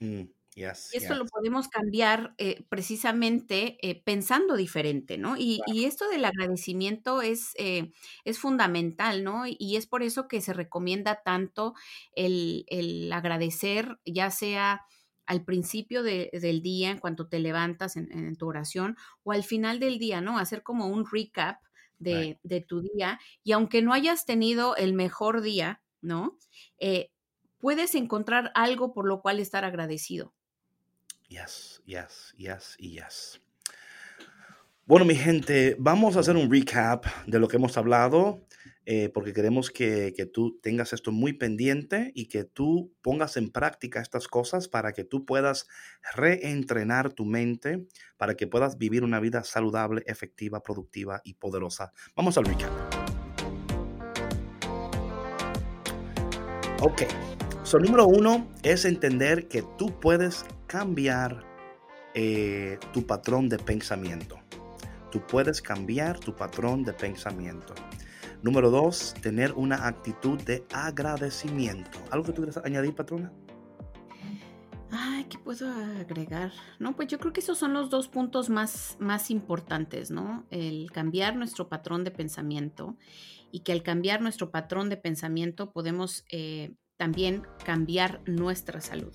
[0.00, 0.24] Mm,
[0.58, 5.36] y esto lo podemos cambiar eh, precisamente eh, pensando diferente, ¿no?
[5.36, 7.92] Y, esto del agradecimiento es, eh,
[8.24, 9.44] es fundamental, ¿no?
[9.46, 11.74] Y es por eso que se recomienda tanto
[12.12, 14.84] el, el agradecer, ya sea
[15.28, 19.98] al principio del día, en cuanto te levantas en, tu oración, o al final del
[19.98, 20.38] día, ¿no?
[20.38, 21.60] Hacer como un recap
[21.98, 23.20] de, tu día.
[23.44, 26.38] Y aunque no hayas tenido el mejor día, ¿no?
[26.78, 27.10] Eh,
[27.58, 30.32] puedes encontrar algo por lo cual estar agradecido.
[31.28, 33.42] Yes, yes, yes y yes.
[34.86, 38.40] Bueno, mi gente, vamos a hacer un recap de lo que hemos hablado,
[38.90, 43.50] eh, porque queremos que, que, tú tengas esto muy pendiente y que tú pongas en
[43.50, 45.66] práctica estas cosas para que tú puedas
[46.14, 47.86] reentrenar tu mente,
[48.16, 51.92] para que puedas vivir una vida saludable, efectiva, productiva y poderosa.
[52.16, 52.70] Vamos al recap.
[56.80, 57.02] Ok,
[57.64, 61.44] so número uno es entender que tú puedes cambiar
[62.14, 64.38] eh, tu patrón de pensamiento.
[65.10, 67.74] Tú puedes cambiar tu patrón de pensamiento.
[68.42, 71.98] Número dos, tener una actitud de agradecimiento.
[72.10, 73.32] ¿Algo que tú quieras añadir, patrona?
[74.90, 76.52] Ay, ¿qué puedo agregar?
[76.78, 80.46] No, pues yo creo que esos son los dos puntos más, más importantes, ¿no?
[80.50, 82.96] El cambiar nuestro patrón de pensamiento
[83.50, 89.14] y que al cambiar nuestro patrón de pensamiento podemos eh, también cambiar nuestra salud.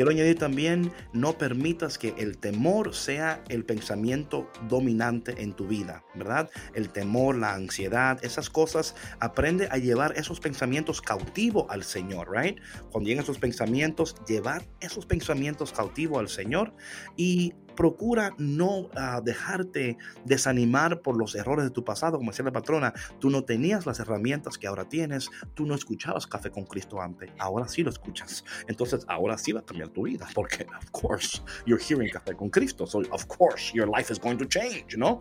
[0.00, 6.02] Quiero añadir también, no permitas que el temor sea el pensamiento dominante en tu vida,
[6.14, 6.48] ¿verdad?
[6.72, 12.58] El temor, la ansiedad, esas cosas, aprende a llevar esos pensamientos cautivos al Señor, ¿right?
[12.90, 16.72] Cuando lleguen esos pensamientos, llevar esos pensamientos cautivos al Señor
[17.18, 22.52] y procura no ah, dejarte desanimar por los errores de tu pasado, como decía la
[22.52, 27.00] patrona, tú no tenías las herramientas que ahora tienes, tú no escuchabas Café con Cristo
[27.00, 28.44] antes, ahora sí lo escuchas.
[28.68, 32.50] Entonces, ahora sí va a cambiar tu vida, porque, of course, you're hearing Café con
[32.50, 35.18] Cristo, so of course, your life is going to change, ¿no?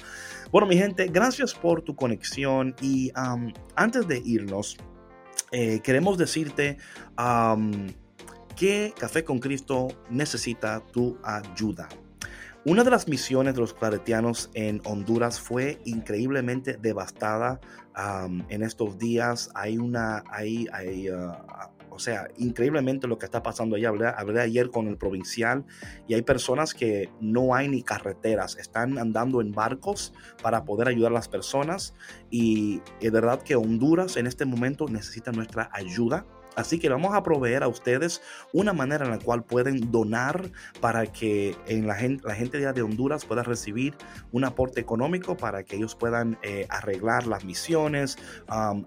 [0.51, 3.09] Bueno, mi gente, gracias por tu conexión y
[3.77, 4.75] antes de irnos,
[5.53, 6.77] eh, queremos decirte
[8.57, 11.87] que Café con Cristo necesita tu ayuda.
[12.65, 17.61] Una de las misiones de los claretianos en Honduras fue increíblemente devastada
[18.49, 19.49] en estos días.
[19.55, 23.89] Hay una, hay, hay, ah, o sea, increíblemente lo que está pasando allá.
[23.89, 25.63] Hablé, hablé, ayer con el provincial
[26.05, 31.13] y hay personas que no hay ni carreteras, están andando en barcos para poder ayudar
[31.13, 31.93] a las personas
[32.29, 36.25] y es verdad que Honduras en este momento necesita nuestra ayuda
[36.59, 38.21] Así que vamos a proveer a ustedes
[38.53, 40.51] una manera en la cual pueden donar
[40.81, 43.95] para que en la, gente, de Honduras pueda recibir
[44.31, 48.17] un aporte económico para que ellos puedan eh, arreglar las misiones,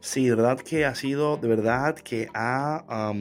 [0.01, 3.13] Sí, de verdad que ha sido, de verdad que ha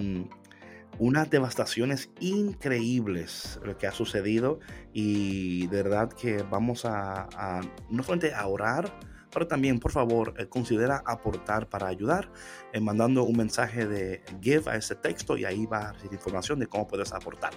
[0.98, 4.60] unas devastaciones increíbles lo que ha sucedido
[4.92, 8.92] y de verdad que vamos a, a no solamente a orar,
[9.32, 12.32] pero también, por favor, eh, considera aportar para ayudar,
[12.74, 16.60] eh, mandando un mensaje de give a ese texto y ahí va a recibir información
[16.60, 17.54] de cómo puedes aportar.